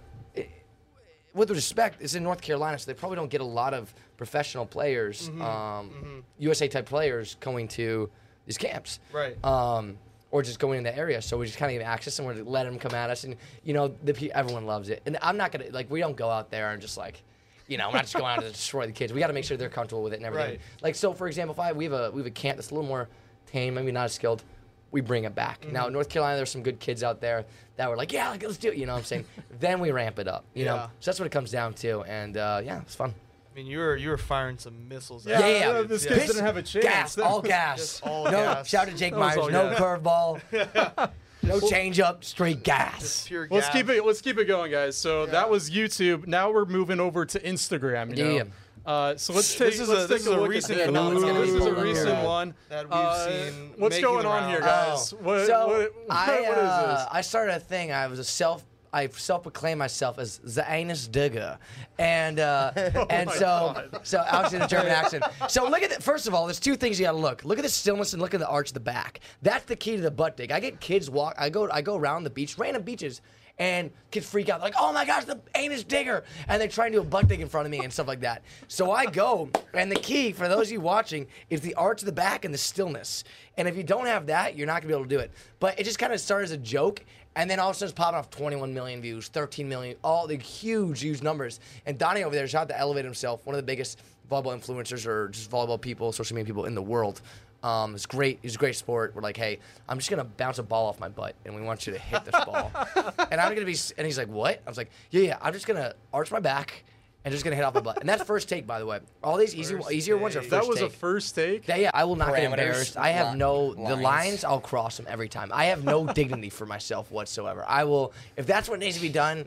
[1.37, 4.66] with respect, it's in North Carolina, so they probably don't get a lot of professional
[4.66, 5.42] players, Mm-hmm.
[5.42, 8.11] um, USA type players going to
[8.46, 9.37] these camps Right.
[9.44, 9.99] um,
[10.31, 11.20] or just going in the area.
[11.22, 13.37] So we just kind of give access and we're let them come at us, and
[13.64, 15.03] you know, the everyone loves it.
[15.07, 17.22] And I'm not gonna like we don't go out there and just like.
[17.68, 19.12] You know, we're not just going out to destroy the kids.
[19.12, 20.51] We got to make sure they're comfortable with it and everything.
[20.53, 20.61] Right.
[20.83, 22.75] Like, so for example, if I we have a we have a camp that's a
[22.75, 23.09] little more
[23.51, 24.44] tame, maybe not as skilled,
[24.92, 25.62] we bring it back.
[25.62, 25.72] Mm-hmm.
[25.72, 27.44] Now, North Carolina, there's some good kids out there
[27.76, 28.76] that were like, yeah, like, let's do it.
[28.76, 29.24] You know what I'm saying?
[29.60, 30.44] then we ramp it up.
[30.54, 30.74] You Yeah.
[30.74, 32.02] know, so that's what it comes down to.
[32.02, 33.14] And uh, yeah, it's fun.
[33.52, 35.26] I mean, you were you were firing some missiles.
[35.26, 35.82] Yeah, at Yeah, yeah.
[35.82, 36.10] this Yeah.
[36.10, 36.84] kid Piss- didn't have a chance.
[36.84, 37.78] Gas, That all was- gas.
[37.78, 38.68] Just all no, gas.
[38.68, 39.36] shout out to Jake Myers.
[39.36, 40.40] No curveball.
[41.42, 43.00] no change up, straight gas.
[43.00, 44.04] Just pure Let's keep it.
[44.04, 44.96] Let's keep it going, guys.
[44.96, 45.32] So Yeah.
[45.32, 46.26] that was YouTube.
[46.26, 48.16] Now we're moving over to Instagram.
[48.16, 48.30] You know?
[48.30, 48.42] Yeah.
[48.87, 49.72] Uh, so let's take.
[49.72, 50.87] This is let's a- this take is a look at recent this.
[50.87, 51.35] phenomenon.
[51.35, 51.83] This is a Ooh.
[51.83, 55.12] recent one That we've Uh, seen What's going on here, rounds.
[55.12, 55.20] guys?
[55.20, 57.07] What, so what, I, what is uh, this?
[57.11, 57.92] I started a thing.
[57.92, 58.64] I was a self.
[58.92, 61.59] I self-proclaimed myself as the anus digger,
[61.99, 62.70] and uh,
[63.11, 64.01] and Oh my so God.
[64.05, 65.25] so obviously the German accent.
[65.49, 67.44] So look at the first of all, there's two things you got to look.
[67.44, 69.20] Look at the stillness and look at the arch of the back.
[69.42, 70.51] That's the key to the butt dig.
[70.53, 71.35] I get kids walk.
[71.37, 73.20] I go I go around the beach, random beaches.
[73.59, 76.87] And kids freak out, They're like, "Oh my gosh, the anus digger!" And they try
[76.87, 78.42] and do a butt dig in front of me and stuff like that.
[78.69, 82.07] So I go, and the key for those of you watching is the arch of
[82.07, 83.25] the back and the stillness.
[83.57, 85.31] And if you don't have that, you're not gonna be able to do it.
[85.59, 87.03] But it just kind of started as a joke,
[87.35, 90.27] and then all of a sudden it's popping off 21 million views, 13 million, all
[90.27, 91.61] the huge, huge numbers.
[91.87, 95.07] And Donnie over there, shout out to Elevate himself, one of the biggest volleyball influencers
[95.07, 97.23] or just volleyball people, social media people in the world.
[97.62, 98.38] Um, it's great.
[98.42, 99.12] It's a great sport.
[99.14, 101.87] We're like, hey, I'm just gonna bounce a ball off my butt, and we want
[101.87, 102.71] you to hit this ball.
[103.31, 103.73] and I'm gonna be.
[103.73, 104.61] s- And he's like, what?
[104.66, 105.38] I was like, yeah, yeah.
[105.40, 106.85] I'm just gonna arch my back
[107.25, 107.99] and just gonna hit off my butt.
[108.01, 109.01] And that's first take, by the way.
[109.25, 110.51] All these easy, First easier ones are take.
[110.51, 110.88] first That was take.
[110.90, 111.66] a first take.
[111.66, 112.97] Yeah, yeah, I will not get Parameters, embarrassed.
[112.97, 114.03] I have li- no the lines.
[114.03, 114.45] lines.
[114.45, 115.51] I'll cross them every time.
[115.53, 117.64] I have no dignity for myself whatsoever.
[117.66, 119.47] I will if that's what needs to be done.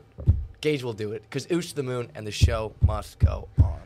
[0.60, 3.79] Gage will do it because oosh to the moon and the show must go on.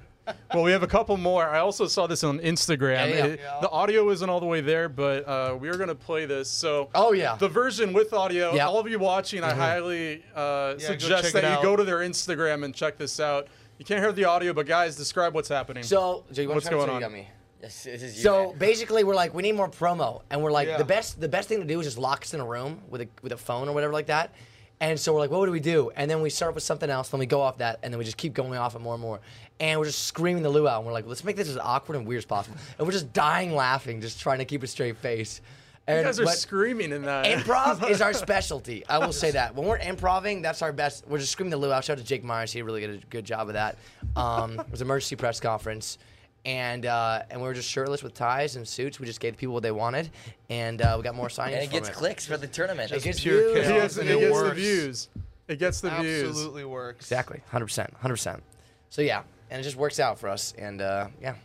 [0.55, 1.45] Well, we have a couple more.
[1.49, 3.09] I also saw this on Instagram.
[3.11, 3.25] Yeah, yeah.
[3.27, 3.59] It- Yeah.
[3.61, 6.49] The audio isn't all the way there, but uh, we are going to play this.
[6.51, 7.37] So, Oh, yeah.
[7.37, 8.55] the version with audio.
[8.55, 8.67] Yep.
[8.67, 11.63] All of you watching, I highly uh, Yeah, suggest that you out.
[11.63, 13.49] go to their Instagram and check this out.
[13.79, 15.83] You can't hear the audio, but guys, describe what's happening.
[15.83, 17.03] So, Joe, you want What's going on?
[17.17, 17.25] You.
[17.61, 18.59] This, this is you, So man.
[18.59, 20.77] basically, we're like, we need more promo, and we're like, Yeah.
[20.77, 23.01] the best the best thing to do is just lock us in a room with
[23.01, 24.33] a with a phone or whatever like that.
[24.81, 25.91] And so we're like, what do we do?
[25.97, 28.05] And then we start with something else, then we go off that, and then we
[28.05, 29.21] just keep going off it more and more.
[29.61, 31.97] And we're just screaming the Lou out, and we're like, let's make this as awkward
[31.97, 32.57] and weird as possible.
[32.79, 35.41] And we're just dying laughing, just trying to keep a straight face.
[35.87, 37.27] And, you guys are but screaming in that.
[37.27, 38.85] Improv is our specialty.
[38.89, 39.55] I will say that.
[39.55, 41.07] When we're improving, that's our best.
[41.07, 41.85] We're just screaming the Lou out.
[41.85, 42.53] Shout out to Jake Myers.
[42.53, 43.79] He really did a good job of that.
[44.17, 45.99] Um, it was an emergency press conference.
[46.47, 49.01] And uh, and we were just shirtless with ties and suits.
[49.01, 50.11] We just gave the people what they wanted,
[50.51, 51.55] and uh, we got more signings.
[51.55, 52.93] and it from gets clicks for the tournament.
[52.93, 53.67] It gets pure views.
[53.67, 55.09] it gets, and it it gets the views.
[55.49, 56.29] It gets the views.
[56.29, 57.07] Absolutely works.
[57.07, 58.43] Exactly, hundred percent, hundred percent.
[58.91, 59.23] So yeah,
[59.55, 61.37] and it just works out for us, and uh, yeah,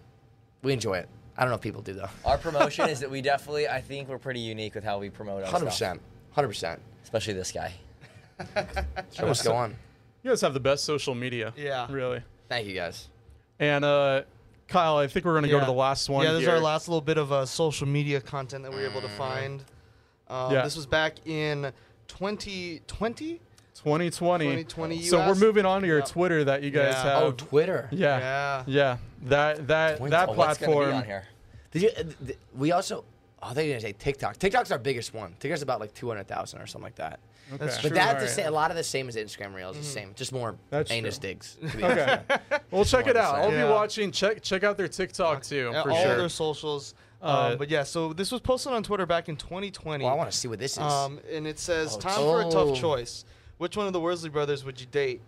[0.63, 1.08] we enjoy it.
[1.38, 2.10] I don't know if people do though.
[2.26, 5.43] Our promotion is that we definitely, I think we're pretty unique with how we promote
[5.43, 5.93] our Hundred stuff.
[5.98, 6.82] percent, hundred percent.
[7.04, 7.72] Especially this guy.
[9.12, 9.76] So let's go on.
[10.24, 11.54] You guys have the best social media.
[11.56, 11.86] Yeah.
[11.91, 12.24] Really.
[12.48, 13.10] Thank you guys.
[13.60, 14.24] And uh,
[14.67, 16.26] Kyle, I think we're going to go to the last one.
[16.26, 18.88] Yeah, this is our last little bit of uh, social media content that we were
[18.89, 19.63] able to find.
[20.30, 20.63] Um, Yeah.
[20.63, 21.72] This was back in
[22.08, 23.41] 2020.
[23.84, 24.46] 2020.
[24.46, 26.06] 2020 So we're moving on to your Yeah.
[26.06, 27.04] Twitter that you guys Yeah.
[27.04, 27.24] have.
[27.24, 27.88] Oh, Twitter.
[27.92, 28.20] yeah.
[28.20, 28.63] Yeah.
[28.68, 28.98] Yeah.
[29.24, 30.89] That that Twins- that oh, What's platform.
[30.89, 31.28] be on here?
[31.72, 31.89] Did you?
[31.98, 33.06] uh, th- We also.
[33.42, 34.38] Oh, they didn't say TikTok.
[34.38, 35.34] TikTok's our biggest one.
[35.39, 37.20] TikTok's about like two hundred thousand or something like that.
[37.52, 37.82] That's Okay.
[37.82, 37.89] true.
[37.92, 38.30] But that's the Alright.
[38.30, 39.78] same, a lot of the same as Instagram Reels.
[39.78, 41.30] The same, just more That's anus true.
[41.30, 41.58] digs.
[41.72, 42.20] to be Okay.
[42.30, 42.63] honest.
[42.72, 43.36] well, check it out.
[43.36, 43.60] I'll of same.
[43.60, 43.72] you Yeah.
[43.72, 46.18] watching, check check out their TikTok too, Yeah, for all sure.
[46.18, 46.94] their socials.
[47.22, 50.04] Um, Uh, but yeah, so this was posted on Twitter back in 2020.
[50.06, 50.78] Well, I want to see what this is.
[50.80, 52.76] Um, and it says, Oh, "Time for a tough oh.
[52.76, 53.26] choice.
[53.60, 55.22] Which one of the Worsley brothers would you date?"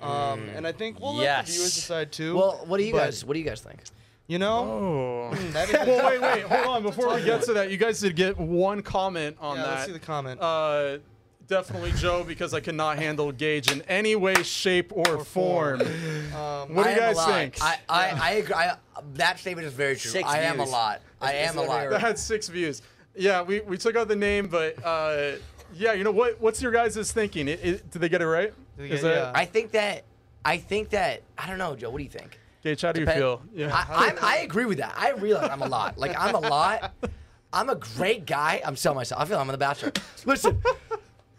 [0.00, 2.36] Um, and I think we'll let the viewers decide too.
[2.36, 3.24] well, what do you guys?
[3.24, 3.80] What do you guys think?
[4.26, 5.34] You know, Oh.
[5.52, 6.82] that is well, wait, wait, hold on.
[6.82, 9.70] Before we get to that, you guys did get one comment on yeah, that.
[9.70, 10.40] let's see the comment.
[10.40, 10.98] Uh,
[11.46, 15.78] definitely Joe, because I cannot handle Gage in any way, shape, or, Or form.
[15.78, 15.80] form.
[16.34, 17.58] Um, What do I you guys think?
[17.62, 18.54] I, I, I agree.
[18.54, 18.76] I,
[19.14, 20.10] that statement is very true.
[20.10, 20.72] Six I am a views.
[20.72, 21.02] lot.
[21.20, 21.68] I am a lot.
[21.68, 22.82] literally That had six views.
[23.14, 25.32] Yeah, we, we took out the name, but uh,
[25.74, 26.40] yeah, you know what?
[26.40, 27.48] What's your guys' thinking?
[27.48, 28.52] It, it, did they get it right?
[28.78, 29.32] Did Is get- that yeah.
[29.34, 30.04] I think that.
[30.44, 31.22] I think that.
[31.36, 31.90] I don't know, Joe.
[31.90, 32.38] What do you think?
[32.62, 32.82] Gage?
[32.82, 33.42] How do you feel?
[33.54, 33.70] Yeah.
[33.72, 34.94] I, I'm, I agree with that.
[34.96, 35.98] I realize I'm a lot.
[35.98, 36.94] Like I'm a lot.
[37.52, 38.60] I'm a great guy.
[38.64, 39.20] I'm selling myself.
[39.20, 39.92] I feel I'm on The Bachelor.
[40.24, 40.60] Listen,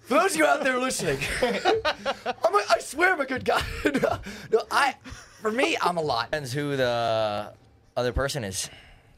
[0.02, 3.62] for those of you out there listening, I'm a, I swear I'm a good guy.
[3.86, 4.20] no,
[4.52, 4.96] no, I.
[5.42, 6.32] For me, I'm a lot.
[6.32, 7.54] Depends who the
[7.96, 8.70] other person is.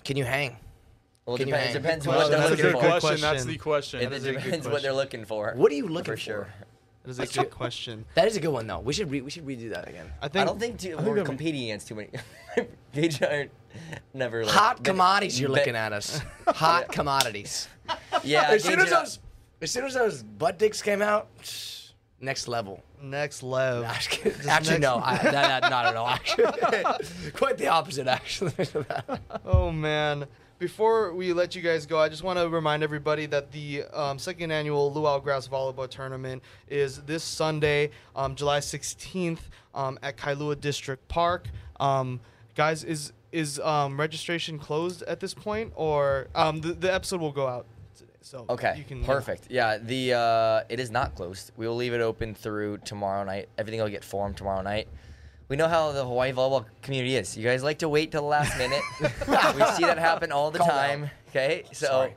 [0.03, 0.57] Can you hang?
[1.29, 1.81] Well, it Can you depends, hang?
[1.83, 2.81] depends what they're That's a That's looking a for.
[2.89, 3.21] good question.
[3.21, 3.99] That's the question.
[4.01, 5.53] It That is depends what they're looking for.
[5.55, 6.47] What are you looking for sure.
[7.03, 8.05] that is a good question.
[8.15, 8.79] That is a good one though.
[8.79, 10.07] We should re- we should redo that again.
[10.23, 12.09] I think I don't think too, think we're that- competing against too many.
[12.93, 13.47] Gage and I are
[14.15, 15.39] never like, Hot been- commodities.
[15.39, 16.19] You're been- looking at us.
[16.47, 17.67] Hot commodities.
[18.23, 19.19] Yeah, As soon as those,
[19.61, 21.27] as soon as those butt dicks came out,
[22.19, 22.83] next level.
[23.03, 23.85] next level.
[23.85, 26.07] Actually, next- no, I, that, that- not at all.
[26.19, 28.07] Actually, quite the opposite.
[28.07, 28.53] Actually,
[29.45, 30.25] Oh man.
[30.59, 34.19] Before we let you guys go, I just want to remind everybody that the um,
[34.19, 39.39] second annual Luau Grass Volleyball Tournament is this Sunday, um, July 16th,
[39.73, 41.47] um, at Kailua District Park.
[41.79, 42.19] Um,
[42.55, 47.31] guys, is is um, registration closed at this point, or um, the, the episode will
[47.31, 48.11] go out today?
[48.19, 49.47] So Okay, you can perfect.
[49.49, 51.51] Yeah, the uh, it is not closed.
[51.55, 53.47] We will leave it open through tomorrow night.
[53.57, 54.89] Everything will get formed tomorrow night.
[55.49, 57.35] We know how the Hawaii volleyball community is.
[57.35, 58.83] You guys like to wait till the last minute.
[59.01, 61.01] we see that happen all the Calm time.
[61.01, 61.11] down.
[61.29, 62.15] Okay, so Sorry.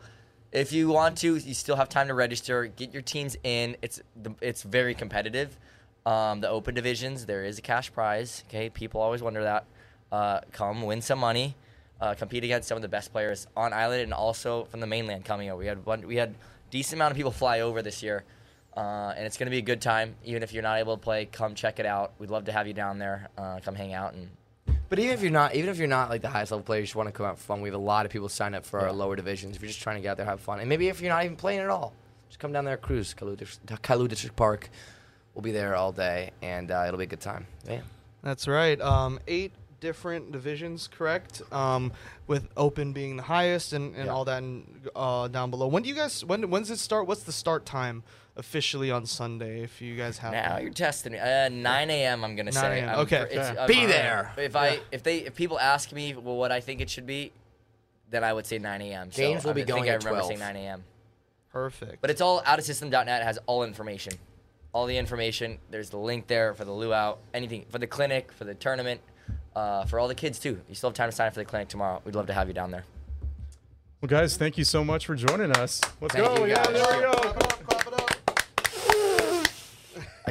[0.52, 2.66] if you want to, you still have time to register.
[2.66, 3.76] Get your teams in.
[3.80, 5.58] It's the, it's very competitive.
[6.04, 8.44] Um, the open divisions, there is a cash prize.
[8.48, 9.64] Okay, people always wonder that.
[10.10, 11.56] Uh, come win some money.
[12.02, 15.24] Uh, compete against some of the best players on island and also from the mainland
[15.24, 15.58] coming over.
[15.60, 16.34] We had one, we had
[16.70, 18.24] decent amount of people fly over this year,
[18.76, 20.14] uh, and it's going to be a good time.
[20.24, 22.12] Even if you're not able to play, come check it out.
[22.18, 23.28] We'd love to have you down there.
[23.36, 24.28] Uh, come hang out and
[24.88, 26.84] but even if you're not, even if you're not like the highest level player, you
[26.84, 27.62] just want to come out for fun.
[27.62, 29.56] We have a lot of people sign up for our lower divisions.
[29.56, 31.24] If you're just trying to get out there, have fun, and maybe if you're not
[31.24, 31.94] even playing at all,
[32.28, 34.68] just come down there, cruise Kailua District, Kailua District Park.
[35.34, 37.46] We'll be there all day, and uh, it'll be a good time.
[37.66, 37.80] Yeah.
[38.22, 38.78] That's right.
[38.82, 41.40] Um, eight different divisions, correct?
[41.50, 41.92] Um,
[42.26, 44.12] with open being the highest and, and Yeah.
[44.12, 45.68] all that and, uh, down below.
[45.68, 46.22] When do you guys?
[46.22, 47.06] When when does it start?
[47.06, 48.02] What's the start time
[48.36, 49.62] officially on Sunday?
[49.62, 50.32] If you guys have.
[50.32, 51.18] Now you're testing me.
[51.18, 52.24] Uh, 9 a.m.
[52.24, 52.80] I'm gonna 9 say.
[52.80, 53.26] a.m., I'm okay.
[53.30, 53.66] it's- Okay.
[53.66, 54.32] Be there.
[54.36, 57.32] If I if they if people ask me well what I think it should be,
[58.10, 59.10] then I would say 9 a.m.
[59.12, 60.26] So Games will I be think going I remember 12.
[60.28, 60.84] saying 9 a.m.
[61.50, 62.00] Perfect.
[62.00, 64.14] But it's all outofsystem.net has all information.
[64.72, 65.58] All the information.
[65.70, 69.02] There's the link there for the luau, anything for the clinic, for the tournament,
[69.54, 70.60] uh, for all the kids too.
[70.66, 72.00] You still have time to sign up for the clinic tomorrow.
[72.06, 72.84] We'd love to have you down there.
[74.00, 75.80] Well, guys, thank you so much for joining us.
[76.00, 76.44] Let's Thank go.
[76.44, 76.72] you, yeah, guys.
[76.72, 77.12] there we go.
[77.12, 78.08] Clap it up, clap it up.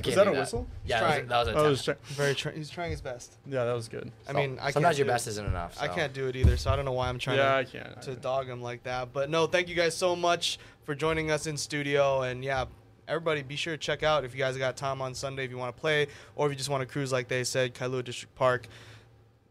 [0.01, 0.67] I can't Is that do a whistle?
[0.85, 2.35] Yeah, that was, that was a Oh, was try- Very.
[2.35, 3.33] Tra- he's trying his best.
[3.47, 4.11] yeah, that was good.
[4.27, 5.31] I mean, I Sometimes can't your do best it.
[5.31, 5.77] isn't enough.
[5.81, 7.63] I can't do it either, so I don't know why I'm trying Yeah, to I
[7.63, 8.01] can't.
[8.03, 9.13] to dog him like that.
[9.13, 12.21] But no, thank you guys so much for joining us in studio.
[12.23, 12.65] And yeah,
[13.07, 15.57] everybody be sure to check out if you guys got time on Sunday if you
[15.57, 18.33] want to play or if you just want to cruise like they said, Kailua District
[18.35, 18.67] Park.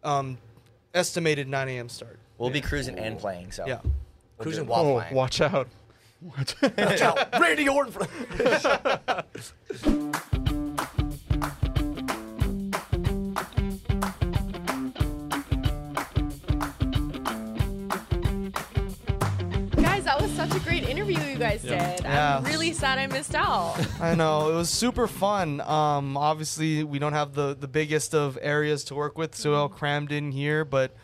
[0.03, 0.39] Um,
[0.95, 1.89] estimated 9 a.m.
[1.89, 2.19] start.
[2.39, 3.53] We'll be cruising and playing.
[3.53, 3.81] So Yeah.
[3.85, 5.15] We'll Cruising do- while Oh, playing.
[5.15, 5.69] watch out.
[6.23, 7.41] Watch Watch out.
[7.41, 7.95] Randy Orton.
[21.65, 21.97] interview Yeah.
[21.97, 22.05] did.
[22.05, 22.37] Yeah.
[22.39, 23.77] I'm really sad I missed out.
[24.01, 25.61] I know it was super fun.
[25.61, 29.69] Um, obviously we don't have the the biggest of areas to work with, so all
[29.69, 30.65] crammed in here.
[30.65, 30.95] But,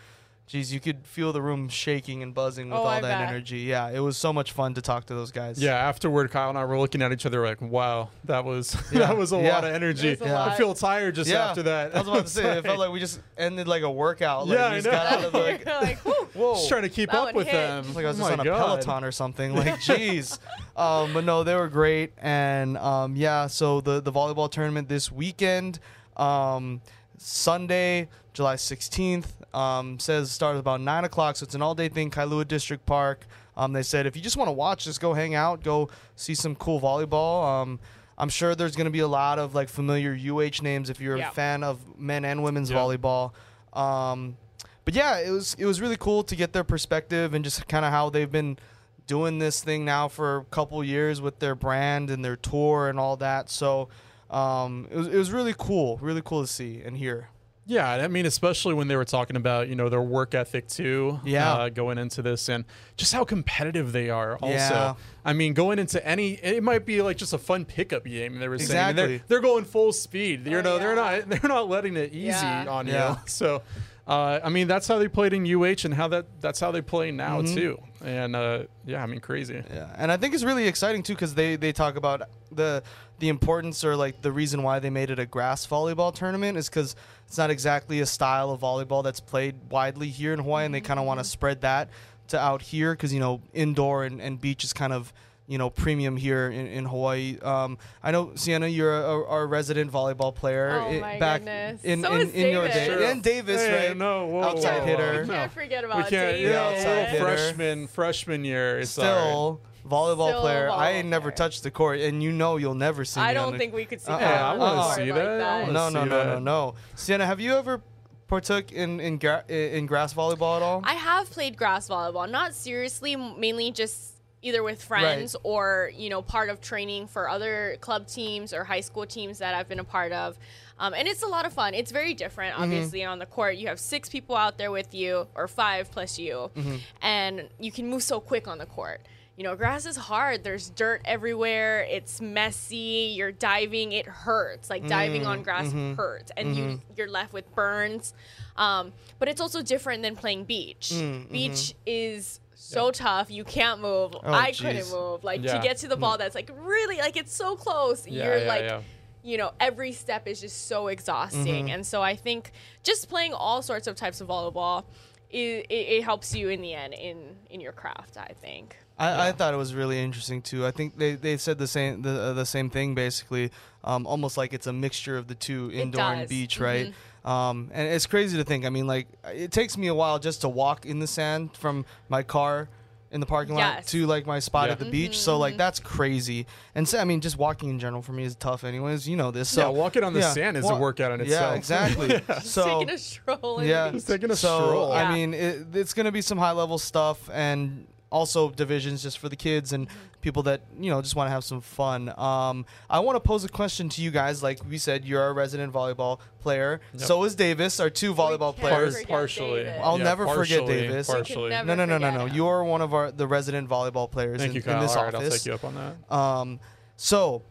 [0.46, 3.28] geez, you could feel the room shaking and buzzing with Oh, all I that bet.
[3.28, 3.58] energy.
[3.58, 5.60] Yeah, it was so much fun to talk to those guys.
[5.60, 9.00] Yeah, afterward, Kyle and I were looking at each other like, "Wow, that was Yeah.
[9.00, 9.54] that was a Yeah.
[9.54, 10.44] lot of energy." It was a Yeah.
[10.44, 11.94] I feel tired just Yeah, after that.
[11.94, 14.46] I was about to say, it felt like we just ended like a workout.
[14.46, 15.18] Like, Yeah, we I just got know.
[15.18, 15.98] out of like, You're like,
[16.34, 16.54] whoa.
[16.54, 17.52] just trying to keep That up one with hit.
[17.54, 17.84] them.
[17.86, 18.58] It's like I was Oh just my on a God.
[18.82, 19.54] Peloton or something.
[19.54, 20.38] Like, jeez.
[20.76, 22.12] um, but no, they were great.
[22.18, 25.80] And um, yeah, so the, the volleyball tournament this weekend,
[26.16, 26.80] um,
[27.18, 31.36] Sunday, July 16th, um, says starts about 9 o'clock.
[31.36, 33.26] So it's an all day thing, Kailua District Park.
[33.56, 36.34] Um, they said if you just want to watch, just go hang out, go see
[36.34, 37.62] some cool volleyball.
[37.62, 37.80] Um,
[38.18, 41.16] I'm sure there's going to be a lot of like familiar UH names if you're
[41.16, 41.28] Yeah.
[41.30, 42.76] a fan of men and women's Yeah.
[42.76, 43.32] volleyball.
[43.72, 44.36] Um,
[44.84, 47.86] but yeah, it was it was really cool to get their perspective and just kind
[47.86, 48.58] of how they've been
[49.06, 53.00] doing this thing now for a couple years with their brand and their tour and
[53.00, 53.48] all that.
[53.48, 53.88] So
[54.30, 57.30] um, it was it was really cool, really cool to see and hear.
[57.68, 61.20] Yeah, I mean, especially when they were talking about you know their work ethic too.
[61.24, 61.52] Yeah.
[61.52, 62.64] uh, going into this and
[62.96, 64.36] just how competitive they are.
[64.36, 64.94] Also, Yeah.
[65.24, 68.38] I mean, going into any, it might be like just a fun pickup game.
[68.38, 69.16] They were saying And Exactly.
[69.18, 70.46] they're, they're going full speed.
[70.46, 72.66] You Oh, know, they're not they're not letting it easy Yeah.
[72.68, 73.10] on Yeah.
[73.10, 73.16] you.
[73.26, 73.62] So.
[74.06, 76.80] Uh, I mean that's how they played in UH and how that that's how they
[76.82, 77.54] play now Mm-hmm.
[77.54, 77.82] too.
[78.04, 79.62] And uh, yeah, I mean crazy.
[79.72, 82.82] Yeah, and I think it's really exciting too because they they talk about the
[83.18, 86.68] the importance or like the reason why they made it a grass volleyball tournament is
[86.68, 86.94] because
[87.26, 90.80] it's not exactly a style of volleyball that's played widely here in Hawaii, and they
[90.82, 91.88] kind of want to spread that
[92.28, 95.12] to out here because you know indoor and, and beach is kind of
[95.48, 97.38] you know premium here in, in Hawaii.
[97.40, 100.70] Um, I know Cienna, you're a, a, a resident volleyball player.
[100.84, 101.84] Oh i- my back goodness.
[101.84, 103.02] in So in, is in your day, Sure.
[103.02, 103.96] and Davis, Hey, right?
[103.96, 104.86] No, whoa, Outside whoa, whoa.
[104.86, 105.22] hitter.
[105.22, 106.10] We can't forget We about can't.
[106.36, 106.50] David.
[106.50, 107.24] Yeah, outside hitter.
[107.24, 108.78] freshman freshman year.
[108.80, 109.10] It's all right.
[109.20, 110.68] Still volleyball Still player.
[110.68, 111.36] I volleyball ain't never player.
[111.36, 113.26] touched the court, and you know you'll never see me.
[113.26, 114.18] I on don't the- think we could see Uh-uh.
[114.18, 114.42] that.
[114.42, 115.40] I wanna the court see like that.
[115.68, 116.74] I No, no, no, no, no.
[116.96, 117.82] Cienna, have you ever
[118.26, 120.80] partook in in, gra- in grass volleyball at all?
[120.82, 126.22] I have played grass volleyball, not seriously, mainly just either with friends or you know
[126.22, 129.84] part of training for other club teams or high school teams that I've been a
[129.84, 130.38] part of.
[130.78, 131.72] Um, and it's a lot of fun.
[131.72, 132.62] It's very different, Mm-hmm.
[132.64, 133.56] obviously, on the court.
[133.56, 136.76] You have six people out there with you, or five plus you, Mm-hmm.
[137.00, 139.00] and you can move so quick on the court.
[139.38, 140.44] You know, grass is hard.
[140.44, 141.86] There's dirt everywhere.
[141.90, 143.12] It's messy.
[143.16, 143.92] You're diving.
[143.92, 144.68] It hurts.
[144.70, 145.94] Like diving Mm, on grass mm-hmm.
[145.94, 148.12] hurts, and you you're left with burns.
[148.56, 150.90] Um, but it's also different than playing beach.
[150.94, 151.78] Mm, Beach mm-hmm.
[151.86, 153.30] is so tough.
[153.30, 154.16] You can't move.
[154.24, 155.22] I couldn't move.
[155.22, 155.56] Like Yeah.
[155.56, 158.06] to get to the ball that's like really like it's so close.
[158.06, 158.80] Yeah, You're yeah, like yeah.
[159.22, 161.70] you know, every step is just so exhausting.
[161.70, 164.84] And so I think just playing all sorts of types of volleyball
[165.30, 168.76] it, it, it helps you in the end in in your craft, I think.
[168.98, 170.64] I, I thought it was really interesting too.
[170.64, 173.50] I think they, they said the same the uh, the same thing basically,
[173.84, 176.94] um, almost like it's a mixture of the two, indoor and beach, right?
[177.26, 178.64] Um, and it's crazy to think.
[178.64, 181.84] I mean, like it takes me a while just to walk in the sand from
[182.08, 182.68] my car
[183.12, 183.86] in the parking lot Yes.
[183.86, 184.72] to like my spot Yeah.
[184.72, 185.18] at the beach.
[185.18, 186.46] So like that's crazy.
[186.74, 189.08] And so I mean, just walking in general for me is tough, anyways.
[189.08, 189.48] You know this.
[189.48, 191.52] So Yeah, walking on the yeah, sand is a workout in itself.
[191.52, 191.90] Yeah, itself.
[191.90, 192.34] exactly.
[192.42, 193.62] So Taking a stroll.
[193.64, 193.90] yeah.
[193.90, 194.92] Just taking a so stroll.
[194.92, 195.12] I Yeah.
[195.14, 199.36] mean, it, it's gonna be some high level stuff, and also divisions just for the
[199.36, 199.88] kids and
[200.20, 202.12] people that you know just want to have some fun.
[202.16, 204.42] Um, I want to pose a question to you guys.
[204.42, 206.80] Like we said, you're a resident volleyball player.
[206.92, 207.02] Yep.
[207.02, 209.04] So is Davis, our two volleyball players.
[209.04, 209.64] partially.
[209.64, 209.80] David.
[209.82, 211.08] I'll Yeah, never forget Davis.
[211.08, 211.50] Partially.
[211.50, 212.26] No, no, no, no, no.
[212.26, 214.80] You're one of our the resident volleyball players Thank in, you, in Kyle.
[214.82, 215.38] this All right, I'll office.
[215.42, 216.14] take you up on that.
[216.14, 216.60] Um,
[216.96, 217.42] so,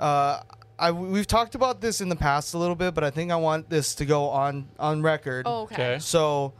[0.00, 0.40] uh,
[0.78, 3.36] I we've talked about this in the past a little bit, but I think I
[3.36, 5.44] want this to go on on record.
[5.46, 5.74] Oh, okay.
[5.74, 5.98] Okay.
[6.00, 6.52] So,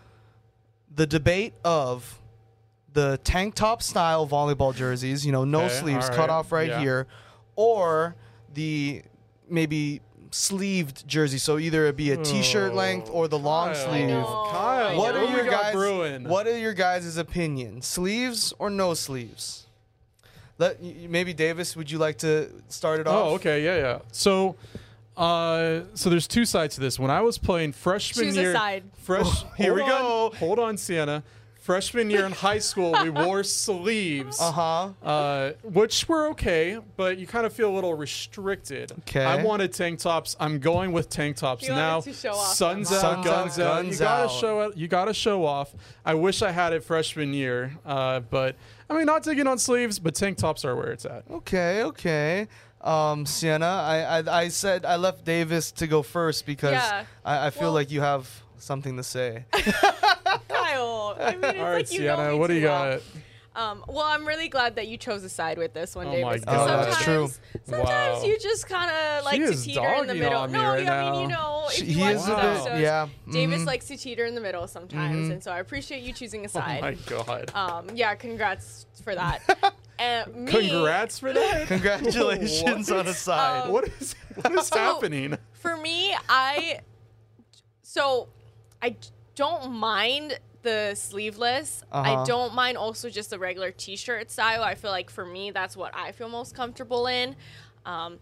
[0.94, 2.20] the debate of
[2.94, 6.68] the tank top style volleyball jerseys, you know, no Okay, sleeves, all cut off right
[6.68, 6.80] yeah.
[6.80, 7.06] here,
[7.56, 8.16] or
[8.54, 9.02] the
[9.48, 11.38] maybe sleeved jersey.
[11.38, 13.88] So either it be a t-shirt Oh, length or the long Kyle.
[13.88, 14.08] sleeve.
[14.08, 14.48] know.
[14.50, 15.72] Kyle, What what are your guys?
[15.74, 16.24] brewing?
[16.24, 17.86] What are your guys' opinions?
[17.86, 19.66] Sleeves or no sleeves?
[20.58, 21.76] Let maybe Davis.
[21.76, 23.14] Would you like to start it off?
[23.14, 23.98] Oh, okay, yeah, yeah.
[24.12, 24.54] So,
[25.16, 26.98] uh, so there's two sides to this.
[26.98, 28.84] When I was playing freshman Choose a year, side.
[29.02, 29.42] fresh.
[29.56, 30.32] Here hold we on, go.
[30.38, 31.22] Hold on, Cienna.
[31.64, 34.88] Freshman year in high school, we wore sleeves, Uh huh.
[35.02, 38.92] uh, which were okay, but you kind of feel a little restricted.
[39.00, 39.24] Okay.
[39.24, 40.36] I wanted tank tops.
[40.38, 42.00] I'm going with tank tops He wanted now.
[42.02, 43.82] to show off Suns out, Suns guns out, out.
[43.82, 44.30] guns you gotta out.
[44.30, 44.76] show it.
[44.76, 45.74] You gotta show off.
[46.04, 48.56] I wish I had it freshman year, uh, but
[48.90, 51.24] I mean, not digging on sleeves, but tank tops are where it's at.
[51.30, 51.82] Okay.
[51.84, 52.46] Okay.
[52.82, 57.06] Um, Cienna, I, I I said I left Davis to go first because Yeah.
[57.24, 59.46] I, I feel Well- like you have something to say.
[60.84, 61.16] Kyle.
[61.20, 62.92] I mean, it's All right, like you know Cienna, me what do you well.
[62.98, 63.02] got?
[63.56, 66.24] Um, well, I'm really glad that you chose a side with this one, Oh Davis.
[66.24, 66.70] my 'cause God.
[66.70, 67.28] Oh, that's true.
[67.28, 68.24] sometimes- Sometimes Wow.
[68.24, 70.40] you just kind of like to teeter in the middle.
[70.40, 73.06] on me no, right I mean, you know, if She- you watch the episodes, yeah,
[73.30, 73.66] Davis mhm.
[73.66, 76.48] likes to teeter in the middle sometimes, and so I appreciate you choosing a Oh
[76.48, 76.80] side.
[76.80, 77.52] my god.
[77.54, 79.40] um, yeah, congrats for that.
[80.00, 81.68] and me, Congrats for that.
[81.68, 82.98] Congratulations What?
[82.98, 83.62] on a side.
[83.66, 85.38] Um, what is what is So- happening?
[85.52, 86.80] For me, I
[87.82, 88.28] so
[88.82, 88.96] I
[89.36, 91.84] don't mind the sleeveless.
[91.92, 92.22] Uh-huh.
[92.22, 94.64] I don't mind also just the regular t-shirt style.
[94.64, 97.36] I feel like for me, that's what I feel most comfortable in.
[97.86, 98.18] Um,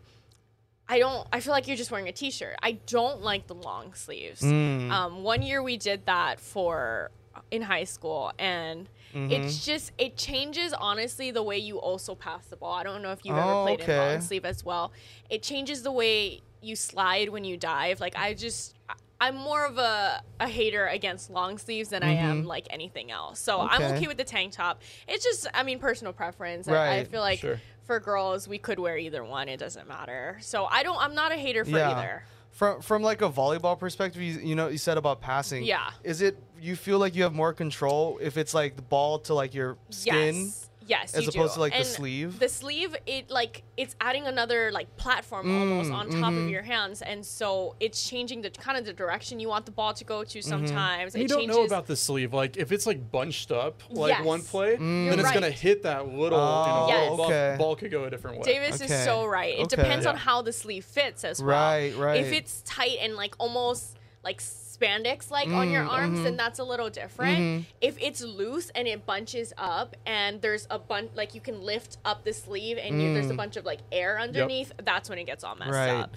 [0.88, 1.26] I don't.
[1.32, 2.57] I feel like you're just wearing a t-shirt.
[2.62, 4.43] I don't like the long sleeves.
[4.43, 4.90] Mm.
[4.90, 7.11] Um, one year we did that for
[7.51, 9.30] in high school, and Mm-hmm.
[9.30, 12.72] it's just it changes honestly the way you also pass the ball.
[12.72, 13.93] I don't know if you've Oh, ever played okay.
[13.93, 14.90] in long sleeve as well.
[15.28, 18.01] It changes the way you slide when you dive.
[18.01, 18.74] Like I just.
[19.23, 23.39] I'm more of a, a hater against long sleeves than I am like anything else.
[23.39, 23.83] So I'm Mm-hmm.
[23.85, 23.97] Okay.
[23.97, 24.83] okay with the tank top.
[25.07, 26.66] It's just, I mean, personal preference.
[26.66, 26.89] Right.
[26.89, 27.61] I, I feel like Sure.
[27.85, 29.49] for girls, we could wear either one.
[29.49, 30.39] It doesn't matter.
[30.41, 30.99] So I don't.
[30.99, 32.25] I'm not a hater for either.
[32.51, 35.64] From from like a volleyball perspective, you, you know, you said about passing.
[35.64, 35.91] Yeah.
[36.05, 39.35] Is it you feel like you have more control if it's like the ball to
[39.35, 40.35] like your skin?
[40.37, 40.68] Yes.
[40.95, 41.59] Yes, as you opposed do.
[41.59, 42.30] to, like, the sleeve?
[42.38, 46.45] The sleeve, it like it's adding another like platform almost Mm, on top mm-hmm.
[46.45, 49.72] of your hands, and so it's changing the kind of the direction you want the
[49.80, 50.38] ball to go to.
[50.43, 51.57] Sometimes you it don't changes.
[51.57, 52.30] know about the sleeve.
[52.43, 54.24] Like if it's like bunched up, like Yes.
[54.24, 54.78] one play, Mm.
[54.78, 56.38] then You're it's gonna hit that little.
[56.38, 57.01] Oh, you know, Yes.
[57.11, 57.55] little ball, okay.
[57.59, 58.45] ball could go a different way.
[58.45, 58.93] Davis Okay.
[58.95, 59.55] is so right.
[59.59, 59.76] It Okay.
[59.76, 61.49] depends on how the sleeve fits as well.
[61.49, 62.20] Right, right.
[62.20, 64.40] If it's tight and like almost like
[64.83, 66.24] spandex like on your Mm, arms, mhm.
[66.24, 67.39] then that's a little different.
[67.39, 67.64] Mhm.
[67.80, 71.99] If it's loose and it bunches up and there's a bunch like you can lift
[72.05, 73.37] up the sleeve and you, there's a Mm.
[73.37, 75.91] bunch of like air underneath, that's when it gets all messed Right.
[75.91, 76.14] up.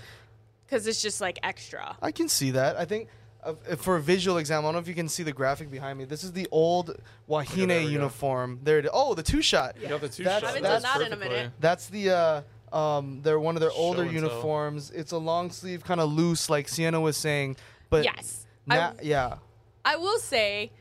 [0.70, 1.96] Cuz it's just like extra.
[2.02, 2.76] I can see that.
[2.78, 3.10] I think
[3.44, 6.00] uh, for a visual example, I don't know if you can see the graphic behind
[6.00, 6.06] me.
[6.06, 7.00] This is the old
[7.30, 7.92] Wahine there we go.
[7.92, 8.60] uniform.
[8.64, 8.92] There it is.
[8.92, 9.76] Oh, the two shot.
[9.80, 10.48] You got the two That's- shot.
[10.50, 11.52] I haven't That's done that in a minute.
[11.60, 12.42] That's the uh
[12.76, 14.24] um they're one of their older Show and tell.
[14.30, 14.90] uniforms.
[14.90, 17.58] It's a long sleeve, kind of loose, like Cienna was saying.
[17.92, 18.45] But Yes.
[18.68, 19.36] Na- I- yeah.
[19.84, 20.72] I will say,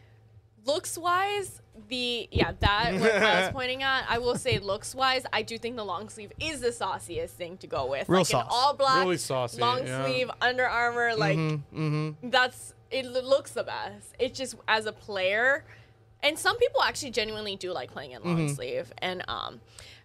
[0.65, 4.07] looks wise, the yeah that what I was pointing at.
[4.09, 7.57] I will say, looks wise, I do think the long sleeve is the sauciest thing
[7.59, 8.09] to go with.
[8.09, 8.45] Real like sauce.
[8.45, 10.05] an all black, Really saucy, long yeah.
[10.05, 11.15] sleeve, Under Armour.
[11.17, 12.31] Like Mm-hmm.
[12.31, 13.07] that's it.
[13.07, 14.15] Looks the best.
[14.19, 15.65] It just as a player,
[16.23, 18.55] and some people actually genuinely do like playing in long Mm-hmm.
[18.55, 18.93] sleeve.
[18.99, 19.61] And um,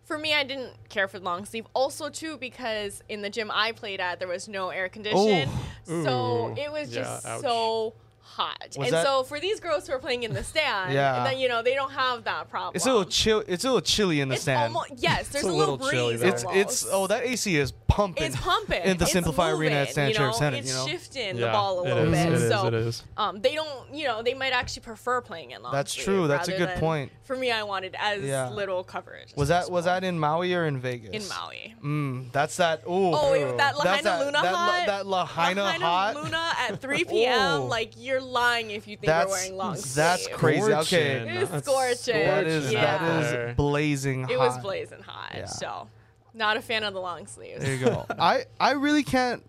[0.09, 1.67] for me, I didn't care for long sleeve.
[1.75, 5.47] Also, too, because in the gym I played at, there was no air conditioning,
[5.85, 7.41] so it was Yeah, just ouch.
[7.41, 7.93] so
[8.39, 8.67] hot.
[8.77, 11.23] Was and that- so for these girls who are playing in the stand, Yeah.
[11.25, 12.73] then you know they don't have that problem.
[12.75, 13.43] It's a little chill.
[13.47, 14.73] It's a little chilly in the It's stand.
[14.75, 15.27] almost yes.
[15.29, 16.41] There's a a little, little chilly breeze.
[16.43, 16.53] there.
[16.53, 18.23] it's it's oh that AC is pumping.
[18.23, 20.19] it's pumping in the It's SimpliFi Arena at moving, Stan you know?
[20.19, 20.87] Sheriff Center, It's you know?
[20.87, 22.27] shifting the ball a it little is, bit.
[22.27, 23.03] it is, so it is.
[23.17, 25.71] um, they don't, you know, they might actually prefer playing in long.
[25.73, 27.11] That's sleeve true, that's a rather good than- point.
[27.23, 28.49] For me, I wanted as Yeah.
[28.49, 29.31] little coverage.
[29.31, 30.01] as was that was possible.
[30.01, 31.11] that in Maui or in Vegas?
[31.13, 31.75] in Maui?
[31.83, 32.81] Mm, that's that.
[32.87, 33.13] Ooh.
[33.13, 34.83] Oh, wait, that Lahainaluna that La- hot.
[34.87, 36.15] that Lahaina Lahaina hot?
[36.15, 37.61] Luna at 3 p.m.
[37.61, 37.65] Oh.
[37.65, 40.35] Like you're lying if you think That's we're wearing long that's sleeve.
[40.35, 40.61] crazy.
[40.61, 40.99] Scorching.
[40.99, 41.37] Okay.
[41.41, 42.25] It's That's scorching.
[42.25, 42.81] That is Yeah.
[42.97, 43.49] that There.
[43.49, 44.31] is blazing hot.
[44.31, 45.31] It was blazing hot.
[45.35, 45.45] Yeah.
[45.45, 45.87] So,
[46.33, 47.61] not a fan of the long sleeves.
[47.63, 48.05] There you go.
[48.19, 49.43] I I really can't.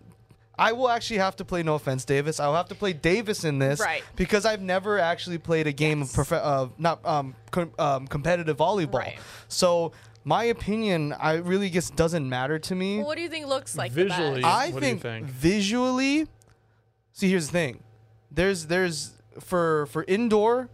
[0.59, 1.63] I will actually have to play.
[1.63, 2.39] No offense, Davis.
[2.39, 4.03] I will have to play Davis in this, Right.
[4.15, 8.57] Because I've never actually played a game of prof- uh, not um, com- um competitive
[8.57, 8.93] volleyball.
[8.99, 9.19] Right.
[9.47, 12.97] So my opinion, I really guess doesn't matter to me.
[12.97, 14.53] Well, what do you think looks like the Visually, best?
[14.53, 15.25] I what do you think, think?
[15.27, 16.27] visually.
[17.13, 17.83] See, here's the thing.
[18.31, 20.69] There's there's for for indoor.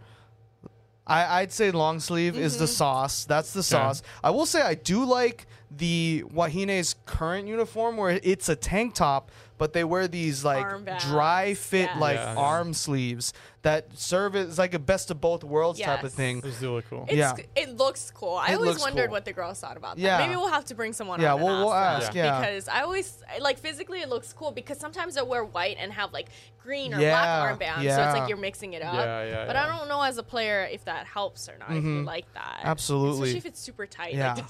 [1.06, 2.60] I, I'd say long sleeve is Mm-hmm.
[2.62, 3.24] the sauce.
[3.24, 4.02] That's the sauce.
[4.22, 9.30] I will say I do like the Wahine's current uniform where it's a tank top,
[9.56, 10.66] but they wear these like
[11.08, 12.00] dry fit yes.
[12.00, 12.38] like Yeah, yeah.
[12.38, 13.32] arm sleeves
[13.68, 16.14] that serve as like a best of both worlds type of Yes.
[16.14, 16.40] thing.
[16.40, 17.04] Those do look cool.
[17.08, 17.34] It's, Yeah.
[17.54, 18.34] It looks cool.
[18.36, 19.12] I It always looks wondered cool.
[19.12, 20.02] what the girls thought about that.
[20.02, 20.18] Yeah.
[20.18, 22.24] Maybe we'll have to bring someone Yeah, on we'll- and we'll ask ask, them.
[22.24, 22.40] yeah.
[22.40, 26.12] Because I always, like, physically it looks cool because sometimes they'll wear white and have,
[26.12, 26.28] like,
[26.62, 27.76] green or Yeah, black armbands.
[27.76, 28.10] So yeah.
[28.10, 28.94] it's like you're mixing it up.
[28.94, 29.64] Yeah, yeah, But yeah.
[29.64, 32.58] I don't know as a player if that helps or not, if you like that.
[32.60, 32.68] Mm-hmm.
[32.68, 33.28] Absolutely.
[33.28, 34.14] Especially if it's super tight.
[34.14, 34.34] Yeah.
[34.34, 34.44] Like,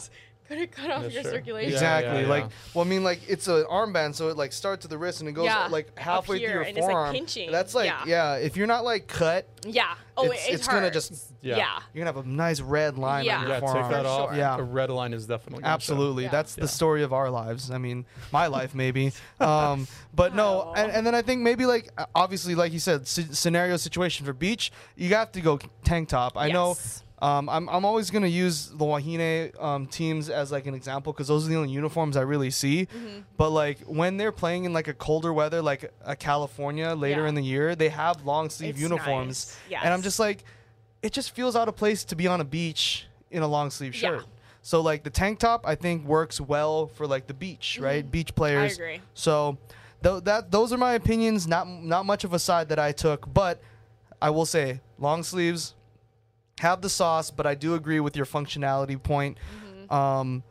[0.49, 1.33] just gonna cut off Yeah, your sure.
[1.33, 1.71] circulation.
[1.71, 2.23] Yeah, Exactly.
[2.23, 2.45] yeah, Like,
[2.75, 5.29] well, I mean, like it's an armband, so it like starts at the wrist and
[5.29, 7.15] it goes Yeah, like halfway here, through your and it's, like, forearm.
[7.15, 7.51] pinching.
[7.51, 8.05] That's like, Yeah.
[8.07, 8.35] yeah.
[8.37, 9.95] If you're not like cut, Yeah.
[10.17, 11.57] Oh, It's- it, it it's gonna just- Yeah.
[11.59, 11.79] yeah.
[11.93, 13.37] you're gonna have a nice red line Yeah.
[13.39, 14.31] on your Yeah, take that off.
[14.31, 14.39] sure.
[14.39, 14.57] Yeah.
[14.57, 15.65] A red line is definitely.
[15.65, 16.31] Absolutely, Yeah.
[16.31, 17.71] that's the story of our lives.
[17.71, 19.13] I mean, my life maybe.
[19.41, 23.35] Um, but no, and, and then I think maybe like obviously, like you said, sce-
[23.37, 26.33] scenario situation for beach, you have to go tank top.
[26.37, 26.77] I know.
[27.21, 27.29] Yes.
[27.29, 31.29] Um, I'm, I'm always gonna use the Wahine um, teams as like an example because
[31.29, 32.87] those are the only uniforms I really see.
[32.87, 33.21] Mm-hmm.
[33.37, 37.29] But like when they're playing in like a colder weather, like a California later Yeah.
[37.29, 39.81] in the year, they have long sleeve It's uniforms, nice.
[39.85, 40.45] and I'm just like,
[41.03, 43.95] it just feels out of place to be on a beach in a long sleeve
[43.95, 44.19] Yeah.
[44.19, 44.25] shirt.
[44.63, 48.09] So like the tank top, I think works well for like the beach, right?
[48.09, 48.75] Beach players.
[48.75, 48.83] Mm-hmm.
[48.83, 49.01] agree.
[49.15, 49.57] So
[50.03, 51.47] th- that those are my opinions.
[51.49, 53.61] Not not much of a side that I took, but
[54.21, 55.75] I will say long sleeves
[56.59, 57.31] have the sauce.
[57.31, 59.39] But I do agree with your functionality point.
[59.39, 59.95] Mm-hmm.
[59.95, 60.43] Um,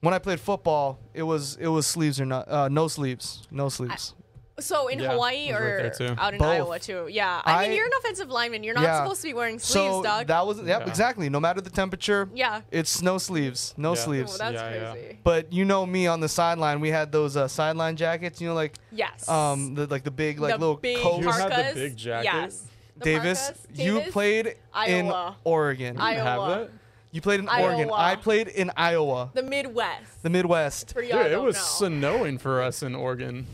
[0.00, 3.68] when I played football, it was it was sleeves or not uh, no sleeves, no
[3.68, 4.14] sleeves.
[4.60, 6.48] So in Yeah, Hawaii I was right or out in Both.
[6.48, 7.08] Iowa too?
[7.10, 7.42] Yeah.
[7.44, 8.62] I, I- mean, you're an offensive lineman.
[8.62, 9.02] You're not Yeah.
[9.02, 10.28] supposed to be wearing sleeves, so dog.
[10.28, 10.86] that was yep Yeah.
[10.88, 11.28] exactly.
[11.28, 12.60] No matter the temperature, yeah.
[12.70, 14.00] it's no sleeves, no Yeah.
[14.00, 14.38] Oh, sleeves.
[14.38, 14.92] that's Yeah, yeah.
[14.92, 15.18] crazy.
[15.24, 18.40] But you know me on the sideline, we had those uh, sideline jackets.
[18.40, 19.28] You know, like Yes.
[19.28, 21.24] um, the, like the big like the little big coats.
[21.24, 22.24] You had the big jacket?
[22.32, 22.62] Yes.
[22.96, 24.12] The Davis, you Davis?
[24.12, 24.46] played
[24.86, 25.36] in Iowa.
[25.44, 25.98] Oregon.
[25.98, 26.48] I- Have Iowa.
[26.60, 26.70] that?
[27.10, 27.72] you played in Iowa.
[27.74, 27.90] Oregon.
[27.94, 30.22] I played in Iowa, the Midwest.
[30.22, 30.92] the Midwest.
[30.92, 31.88] For y'all Dude, it was know.
[31.88, 33.46] snowing for us in Oregon.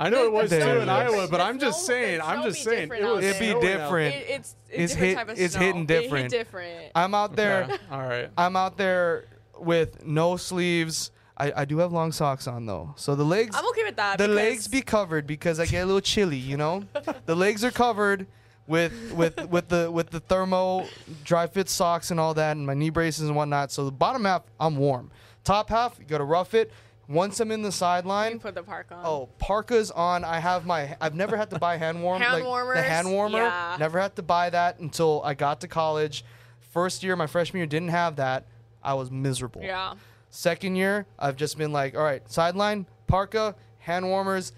[0.00, 2.20] I know The- it was too in Iowa, but I'm just saying.
[2.20, 2.90] I'm just saying.
[2.92, 3.34] It out was there.
[3.42, 4.14] It'd be different.
[4.14, 5.62] It, it's It's it's different hit- type of it's snow.
[5.62, 6.30] hitting It hit different.
[6.30, 6.92] different.
[6.94, 7.64] I'm out there.
[7.64, 8.30] Okay, All right.
[8.38, 9.24] I'm out there
[9.58, 11.10] with no sleeves.
[11.36, 13.54] I, I do have long socks on though, so the legs.
[13.56, 14.18] I'm okay with that.
[14.18, 16.84] the legs be covered because I get a little chilly, you know.
[17.26, 18.26] the legs are covered
[18.68, 20.86] with with with the with the thermo
[21.24, 23.72] dry fit socks and all that, and my knee braces and whatnot.
[23.72, 25.10] So the bottom half, I'm warm.
[25.42, 26.70] Top half, you gotta rough it.
[27.08, 29.04] Once I'm in the You sideline, put the park on.
[29.04, 30.22] oh parka's on.
[30.24, 30.94] I have my.
[31.00, 32.20] I've never had to buy hand warm.
[32.20, 32.78] Hand like, The warmers?
[32.84, 33.38] hand warmer.
[33.38, 33.76] Yeah.
[33.80, 36.22] Never had to buy that until I got to college.
[36.70, 38.44] First year, my freshman year, didn't have that.
[38.82, 39.62] I was miserable.
[39.62, 39.94] Yeah.
[40.28, 44.52] Second year, I've just been like, all right, sideline, parka, hand warmers,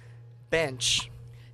[0.50, 1.08] bench.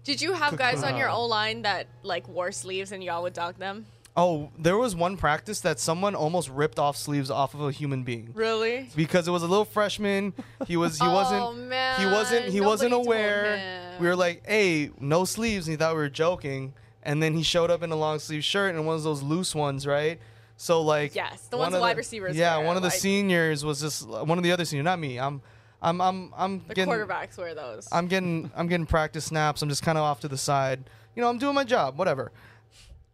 [0.07, 3.33] Did you have guys on your O line that like wore sleeves and y'all would
[3.33, 3.87] dog them?
[4.17, 8.03] Oh, there was one practice that someone almost ripped off sleeves off of a human
[8.03, 8.89] being Really?
[8.97, 10.33] because it was a little freshman.
[10.67, 12.01] He was he Oh, wasn't man.
[12.01, 13.97] he wasn't he wasn't aware.
[14.01, 16.73] We were like, hey, no sleeves, and he thought we were joking.
[17.03, 19.55] And then he showed up in a long sleeve shirt and one of those loose
[19.55, 20.19] ones, right?
[20.57, 23.81] So like Yes, the one ones wide receivers Yeah, one of the like- seniors was
[23.81, 25.19] just one of the other seniors, not me.
[25.19, 25.43] I'm
[25.83, 27.89] I'm I'm I'm The getting quarterbacks wear those.
[27.93, 29.63] I'm getting I'm getting practice snaps.
[29.63, 30.81] I'm just kind of off to the side.
[31.15, 32.33] You know, I'm doing my job, whatever.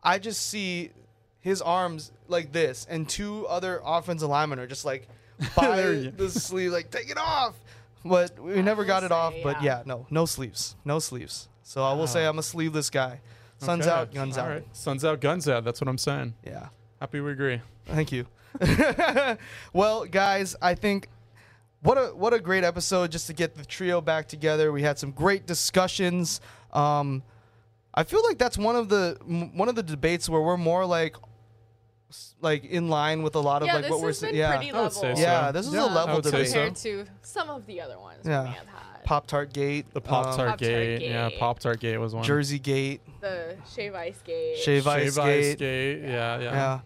[0.03, 0.91] I just see
[1.41, 5.09] his arms like this, and two other offensive linemen are just like
[5.57, 5.77] by
[6.17, 7.55] the sleeve, like take it off.
[8.05, 9.33] But we never will got it off.
[9.33, 9.79] say, But yeah.
[9.79, 11.49] yeah, no, no sleeves, no sleeves.
[11.63, 13.21] So I will say I'm a sleeveless guy.
[13.59, 13.95] Sun's Okay.
[13.97, 14.51] out, guns All out.
[14.51, 14.67] right.
[14.73, 15.63] Sun's out, guns out.
[15.65, 16.35] That's what I'm saying.
[16.45, 16.69] Yeah.
[17.01, 17.61] Happy we agree.
[17.87, 18.27] Thank you.
[19.73, 21.09] well, guys, I think
[21.83, 24.73] what a what a great episode just to get the trio back together.
[24.73, 26.41] We had some great discussions.
[26.73, 27.23] Um,
[27.95, 30.87] I feel like that's one of the m- one of the debates where we're more
[30.87, 31.17] like
[32.41, 34.35] like in line with a lot of yeah, like this what we're saying.
[34.35, 35.21] Yeah, pretty I would say so.
[35.21, 36.49] yeah, this is Yeah, a I level would say debate.
[36.49, 36.55] so.
[36.55, 38.43] compared to some of the other ones Yeah.
[38.43, 39.05] we may have had.
[39.05, 41.03] Pop Tart Gate, The Pop Tart Pop-Tart Gate.
[41.03, 42.23] Yeah, Pop Tart Gate was one.
[42.23, 44.59] Jersey Gate, The shave ice gate.
[44.59, 45.59] Shave Ice Shave Ice Gate.
[45.59, 46.03] Gate.
[46.03, 46.41] Yeah, yeah.
[46.41, 46.81] Yeah.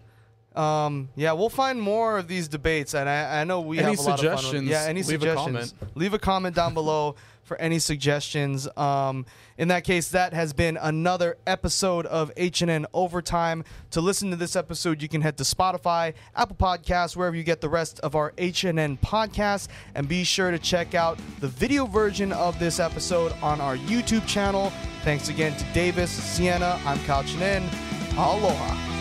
[0.56, 3.98] Um, yeah, we'll find more of these debates, and I, I know we Any have
[3.98, 4.30] a lot of fun.
[4.30, 5.72] With, suggestions, yeah, any leave a suggestions?
[5.72, 5.96] comment.
[5.96, 8.66] Leave a comment down below for any suggestions.
[8.76, 9.24] Um,
[9.58, 13.64] in that case, that has been another episode of HNN Overtime.
[13.92, 17.60] To listen to this episode, you can head to Spotify, Apple Podcasts, wherever you get
[17.60, 22.32] the rest of our HNN podcasts, and be sure to check out the video version
[22.32, 24.72] of this episode on our YouTube channel.
[25.04, 26.80] Thanks again to Davis, Cienna.
[26.84, 27.62] I'm Kyle Chinen.
[28.16, 28.95] Aloha.